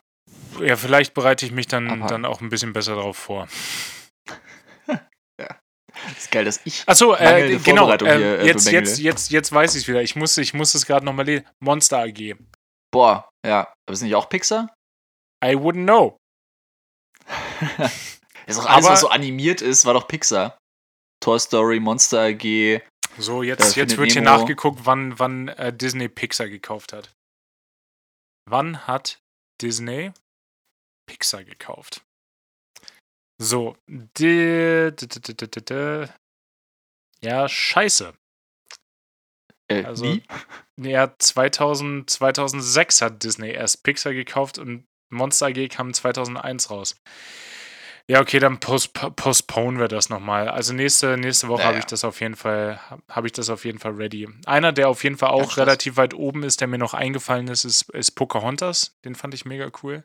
[0.59, 2.07] ja, vielleicht bereite ich mich dann, Abhaken.
[2.07, 3.47] dann auch ein bisschen besser darauf vor.
[6.07, 6.83] Das ist geil, dass ich.
[6.87, 7.91] Achso, äh, genau.
[7.91, 10.01] Ähm, hier, äh, jetzt, jetzt, jetzt, jetzt weiß ich es wieder.
[10.01, 11.45] Ich muss, ich muss es gerade nochmal lesen.
[11.59, 12.35] Monster AG.
[12.91, 13.61] Boah, ja.
[13.85, 14.73] Aber ist nicht auch Pixar?
[15.43, 16.17] I wouldn't know.
[18.47, 20.57] Ist auch alles, Aber- was so animiert ist, war doch Pixar.
[21.23, 22.81] Toy Story, Monster AG.
[23.17, 24.37] So, Äh, jetzt, jetzt wird hier Nemo.
[24.37, 27.11] nachgeguckt, wann, wann äh, Disney Pixar gekauft hat.
[28.49, 29.19] Wann hat
[29.61, 30.11] Disney
[31.07, 32.01] Pixar gekauft?
[33.41, 33.75] So,
[37.21, 38.13] ja, scheiße.
[39.69, 40.23] Äh, Also- nie?
[40.77, 46.95] Ja, 2000, 2006 hat Disney erst Pixar gekauft und Monster AG kam 2001 raus.
[48.07, 50.49] Ja, okay, dann post, postponen wir das nochmal.
[50.49, 51.79] Also nächste, nächste Woche Ja, habe ja.
[51.79, 54.27] ich das auf jeden Fall, habe ich das auf jeden Fall ready.
[54.47, 55.57] Einer, der auf jeden Fall auch Stress.
[55.67, 58.97] relativ weit oben ist, der mir noch eingefallen ist, ist, ist Pocahontas.
[59.05, 60.03] Den fand ich mega cool.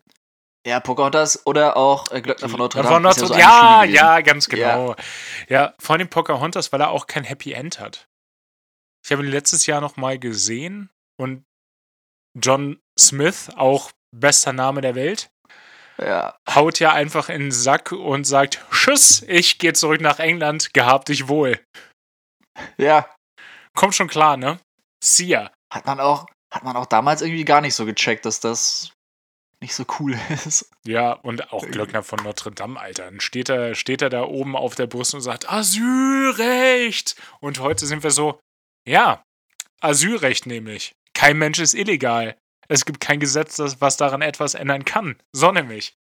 [0.67, 2.95] Ja, Pocahontas oder auch äh, Glöckner von Notre Ja, Dame.
[2.95, 3.95] von Notre- so ja, Spiel gewesen.
[3.95, 4.55] ja, ganz Ja.
[4.77, 4.97] genau.
[5.49, 5.75] Ja.
[5.79, 8.07] vor allem Pocahontas, weil er auch kein Happy End hat.
[9.05, 10.91] Ich habe ihn letztes Jahr noch mal gesehen
[11.21, 11.45] und
[12.41, 15.29] John Smith, auch bester Name der Welt,
[15.99, 20.73] Ja, haut ja einfach in den Sack und sagt: Tschüss, ich gehe zurück nach England,
[20.73, 21.61] gehabt dich wohl.
[22.79, 23.07] ja.
[23.77, 24.59] Kommt schon klar, ne?
[25.03, 25.51] See ya.
[25.73, 28.93] Hat man auch, hat man auch damals irgendwie gar nicht so gecheckt, dass das
[29.65, 30.71] nicht so cool ist.
[30.87, 33.05] Ja, und auch Glöckner von Notre Dame, Alter.
[33.05, 37.17] Dann steht er, steht er da oben auf der Brust und sagt, Asylrecht.
[37.41, 38.39] Und heute sind wir so,
[38.87, 39.25] ja,
[39.81, 40.93] Asylrecht nämlich.
[41.15, 42.37] Kein Mensch ist illegal.
[42.69, 45.17] Es gibt kein Gesetz, das, was daran etwas ändern kann.
[45.33, 45.95] So nämlich.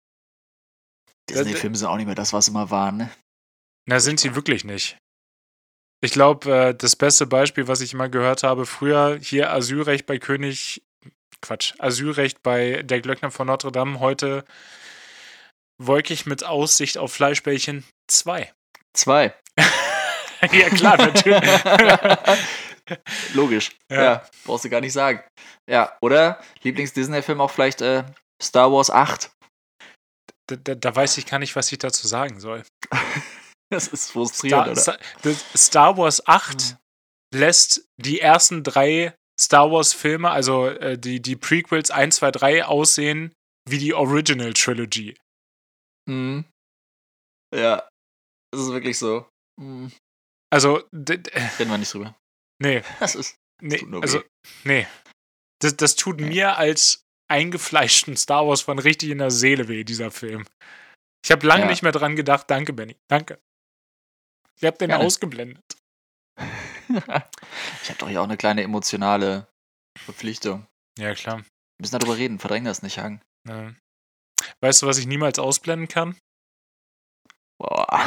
[1.30, 3.12] Disney-Filme sind auch nicht mehr das, was sie mal waren, ne?
[3.88, 4.98] Na, sind sie wirklich nicht.
[6.04, 10.18] Ich glaube, äh, das beste Beispiel, was ich immer gehört habe, früher hier Asylrecht bei
[10.18, 10.82] König,
[11.42, 14.46] Quatsch, Asylrecht bei der Glöckner von Notre Dame, heute
[15.82, 18.54] wolkig mit Aussicht auf Fleischbällchen 2.
[18.94, 19.34] Zwei.
[20.52, 21.42] ja, klar, natürlich.
[23.34, 23.72] Logisch.
[23.90, 24.04] Ja.
[24.04, 24.26] Ja.
[24.46, 25.24] brauchst du gar nicht sagen.
[25.70, 28.04] Ja, oder Lieblings-Disney-Film auch vielleicht äh,
[28.42, 29.32] Star Wars 8.
[30.48, 32.64] da, da, da weiß ich gar nicht, was ich dazu sagen soll.
[33.74, 35.34] Das ist frustrierend, Star, oder?
[35.34, 36.76] Star, Star Wars 8
[37.34, 42.66] lässt die ersten drei Star Wars Filme, also äh, die, die Prequels 1, 2, 3
[42.66, 43.34] aussehen
[43.68, 45.18] wie die Original Trilogy.
[46.10, 46.46] Mhm.
[47.56, 47.88] Ja,
[48.52, 49.28] das ist wirklich so.
[49.60, 49.92] Mhm.
[50.54, 52.16] Also, Reden wir nicht drüber.
[52.62, 53.36] nee, Das ist.
[53.62, 54.26] nee, tut nur also, weh.
[54.66, 54.88] nee.
[55.62, 56.28] Das, das tut Nee.
[56.28, 60.46] mir als eingefleischten Star Wars von richtig in der Seele weh, dieser Film.
[61.24, 61.70] Ich habe lange Ja.
[61.70, 62.50] nicht mehr dran gedacht.
[62.50, 62.96] Danke, Benny.
[63.10, 63.40] Danke.
[64.60, 65.06] Ich habe den Gerne.
[65.06, 65.64] ausgeblendet.
[66.90, 69.48] Ich habe doch hier auch eine kleine emotionale
[69.98, 70.68] Verpflichtung.
[70.98, 71.38] Ja, klar.
[71.38, 71.46] Wir
[71.80, 73.22] müssen darüber reden, verdräng das nicht, Hagen.
[73.48, 73.74] Ja.
[74.62, 76.18] Weißt du, was ich niemals ausblenden kann?
[77.60, 78.02] Boah.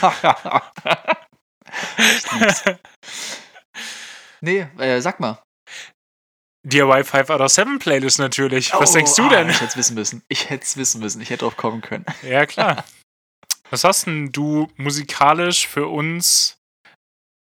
[4.40, 5.42] Nee, äh, sag mal.
[6.66, 8.72] DIY 5 out of 7 Playlist natürlich.
[8.72, 9.48] Was Oh, denkst du ah, denn?
[9.48, 10.22] Ich hätte es wissen müssen.
[10.28, 11.20] Ich hätte es wissen müssen.
[11.20, 12.04] Ich hätte drauf kommen können.
[12.22, 12.84] Ja, klar.
[13.70, 16.58] Was hast denn du musikalisch für uns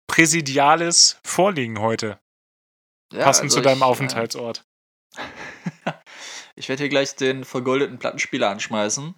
[0.07, 2.19] Präsidiales vorliegen heute?
[3.13, 4.63] Ja, Passend also zu deinem ich, äh, Aufenthaltsort.
[6.55, 9.15] Ich werde hier gleich den vergoldeten Plattenspieler anschmeißen.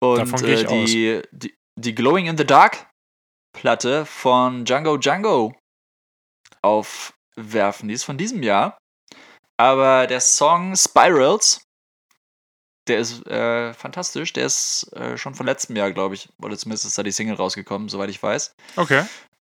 [0.00, 2.90] Und Davon gehe ich äh, die, die, die Glowing in the Dark
[3.56, 5.54] Platte von Django Django
[6.62, 7.88] aufwerfen.
[7.88, 8.76] Die ist von diesem Jahr.
[9.58, 11.62] Aber der Song Spirals,
[12.88, 14.32] der ist äh, fantastisch.
[14.34, 16.28] Der ist äh, schon von letztem Jahr, glaube ich.
[16.42, 18.52] Oder zumindest ist da die Single rausgekommen, soweit ich weiß.
[18.76, 19.04] Okay.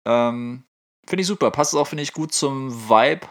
[0.07, 0.65] Ähm,
[1.07, 1.51] finde ich super.
[1.51, 3.27] Passt auch, finde ich, gut zum Vibe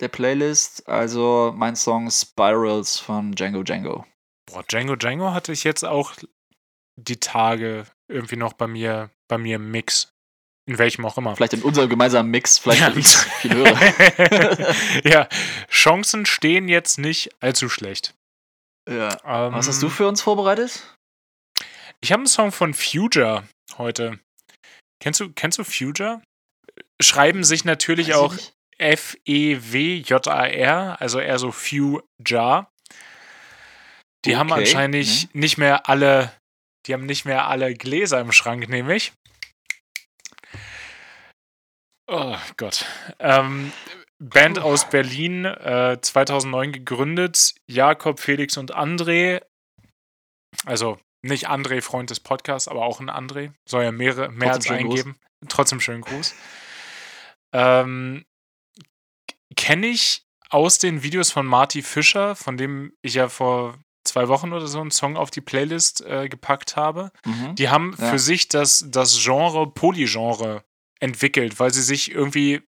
[0.00, 0.88] der Playlist.
[0.88, 4.04] Also mein Song Spirals von Django Django.
[4.46, 6.14] Boah, Django Django hatte ich jetzt auch
[6.96, 10.12] die Tage irgendwie noch bei mir, bei mir im Mix.
[10.68, 11.36] In welchem auch immer.
[11.36, 12.96] Vielleicht in unserem gemeinsamen Mix, vielleicht ja.
[12.96, 14.74] ich viel höre.
[15.04, 15.28] ja,
[15.70, 18.14] Chancen stehen jetzt nicht allzu schlecht.
[18.88, 19.10] Ja.
[19.24, 20.96] Ähm, Was hast du für uns vorbereitet?
[22.00, 23.44] Ich habe einen Song von Future
[23.78, 24.18] heute.
[25.00, 26.22] Kennst du, kennst du Future?
[27.00, 28.34] Schreiben sich natürlich Weiß auch
[28.78, 30.20] F-E-W-J-A-R,
[31.00, 32.66] also eher so Future.
[34.24, 34.36] Die okay.
[34.36, 35.40] haben anscheinend mhm.
[35.40, 36.32] nicht mehr alle,
[36.86, 39.12] die haben nicht mehr alle Gläser im Schrank, nämlich.
[42.08, 42.84] Oh Gott.
[43.18, 43.72] Ähm,
[44.18, 47.54] Band aus Berlin, äh, 2009 gegründet.
[47.66, 49.42] Jakob, Felix und André.
[50.64, 53.52] Also nicht André, Freund des Podcasts, aber auch ein André.
[53.68, 55.12] Soll ja mehrere, mehr Trotzdem als eingeben.
[55.12, 55.48] Gruß.
[55.48, 56.34] Trotzdem schönen Gruß.
[57.52, 58.24] Ähm,
[59.56, 64.52] Kenne ich aus den Videos von Marty Fischer, von dem ich ja vor zwei Wochen
[64.52, 67.10] oder so einen Song auf die Playlist äh, gepackt habe.
[67.24, 67.54] Mhm.
[67.56, 68.10] Die haben ja.
[68.10, 70.62] für sich das, das Genre Polygenre
[71.00, 72.62] entwickelt, weil sie sich irgendwie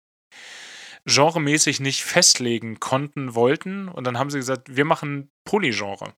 [1.07, 3.89] genremäßig nicht festlegen konnten, wollten.
[3.89, 6.15] Und dann haben sie gesagt, wir machen Polygenre.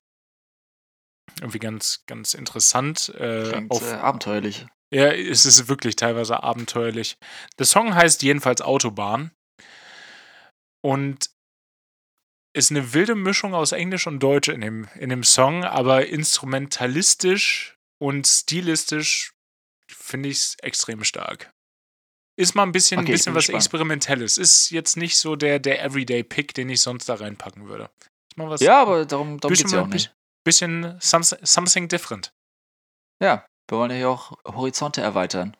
[1.39, 3.13] Irgendwie ganz, ganz interessant.
[3.17, 4.65] Äh, Klingt, auf, äh, abenteuerlich.
[4.91, 7.17] Ja, es ist wirklich teilweise abenteuerlich.
[7.59, 9.31] Der Song heißt jedenfalls Autobahn.
[10.81, 11.29] Und
[12.53, 17.77] ist eine wilde Mischung aus Englisch und Deutsch in dem, in dem Song, aber instrumentalistisch
[17.99, 19.33] und stilistisch
[19.91, 21.51] finde ich es extrem stark.
[22.39, 23.63] Ist mal ein bisschen, okay, bisschen was gespannt.
[23.63, 24.37] Experimentelles.
[24.37, 27.89] Ist jetzt nicht so der, der Everyday-Pick, den ich sonst da reinpacken würde.
[28.29, 30.15] Ist mal was ja, aber darum, darum geht es ja auch nicht.
[30.47, 32.31] Bisschen something, different.
[33.21, 35.57] Ja, wir wollen ja hier auch Horizonte erweitern.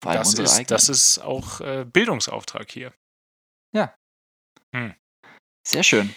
[0.00, 0.66] Vor allem das, unsere ist, eigenen.
[0.68, 2.94] das ist auch äh, Bildungsauftrag hier.
[3.74, 3.96] Ja.
[4.72, 4.94] Hm.
[5.66, 6.14] Sehr schön.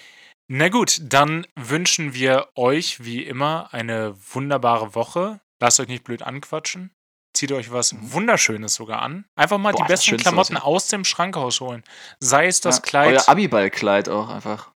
[0.47, 5.41] Na gut, dann wünschen wir euch wie immer eine wunderbare Woche.
[5.59, 6.91] Lasst euch nicht blöd anquatschen
[7.33, 8.13] zieht euch was mhm.
[8.13, 9.25] Wunderschönes sogar an.
[9.35, 11.83] Einfach mal Boah, die besten Klamotten aus, aus dem Schrank rausholen.
[12.19, 13.13] Sei es das ja, Kleid.
[13.13, 14.71] Euer Abiball-Kleid auch einfach.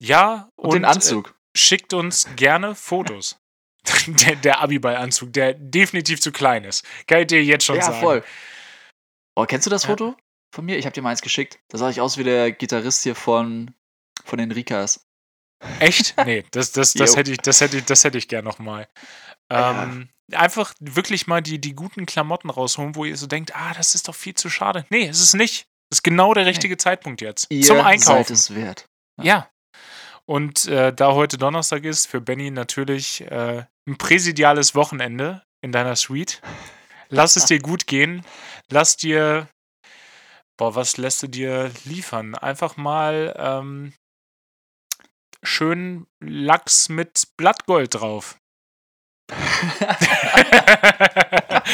[0.00, 1.34] Ja, und, und den Anzug.
[1.56, 3.38] Schickt uns gerne Fotos.
[4.06, 6.84] der, der Abiball-Anzug, der definitiv zu klein ist.
[7.06, 7.96] Kann ich dir jetzt schon ja, sagen.
[7.96, 8.24] Ja, voll.
[9.34, 10.16] Oh, kennst du das Foto ja.
[10.54, 10.78] von mir?
[10.78, 11.58] Ich habe dir mal eins geschickt.
[11.68, 13.74] Da sah ich aus wie der Gitarrist hier von,
[14.24, 15.06] von den Rikas.
[15.80, 16.14] Echt?
[16.24, 18.88] Nee, das, das, das, hätte ich, das, hätte ich, das hätte ich gern nochmal.
[19.50, 20.38] Ähm, ja.
[20.38, 24.08] Einfach wirklich mal die, die guten Klamotten rausholen, wo ihr so denkt, ah, das ist
[24.08, 24.86] doch viel zu schade.
[24.90, 25.66] Nee, ist es nicht.
[25.90, 26.78] Das ist genau der richtige nee.
[26.78, 27.46] Zeitpunkt jetzt.
[27.50, 28.24] Ihr zum Einkaufen.
[28.24, 28.86] Seid es wert.
[29.18, 29.24] Ja.
[29.24, 29.51] ja.
[30.26, 35.96] Und äh, da heute Donnerstag ist, für Benny natürlich äh, ein präsidiales Wochenende in deiner
[35.96, 36.40] Suite.
[37.08, 38.24] Lass es dir gut gehen.
[38.70, 39.48] Lass dir.
[40.56, 42.34] Boah, was lässt du dir liefern?
[42.34, 43.92] Einfach mal ähm,
[45.42, 48.38] schön Lachs mit Blattgold drauf.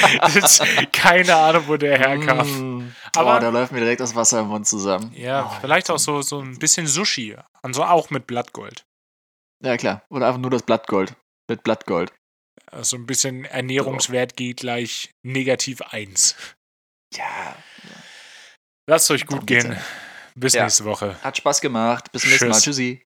[0.92, 2.78] keine Ahnung, wo der herkam.
[2.78, 2.92] Mm.
[3.16, 5.12] Aber oh, da läuft mir direkt das Wasser im Mund zusammen.
[5.14, 7.36] Ja, oh, vielleicht auch so, so ein bisschen Sushi.
[7.62, 8.84] Also auch mit Blattgold.
[9.64, 10.02] Ja, klar.
[10.10, 11.14] Oder einfach nur das Blattgold.
[11.48, 12.12] Mit Blattgold.
[12.70, 16.36] Also ein bisschen Ernährungswert geht gleich negativ 1.
[17.14, 17.56] Ja.
[18.86, 19.76] Lasst euch gut gehen.
[20.34, 20.64] Bis ja.
[20.64, 21.16] nächste Woche.
[21.22, 22.12] Hat Spaß gemacht.
[22.12, 22.60] Bis zum nächsten Mal.
[22.60, 23.02] Tschüssi.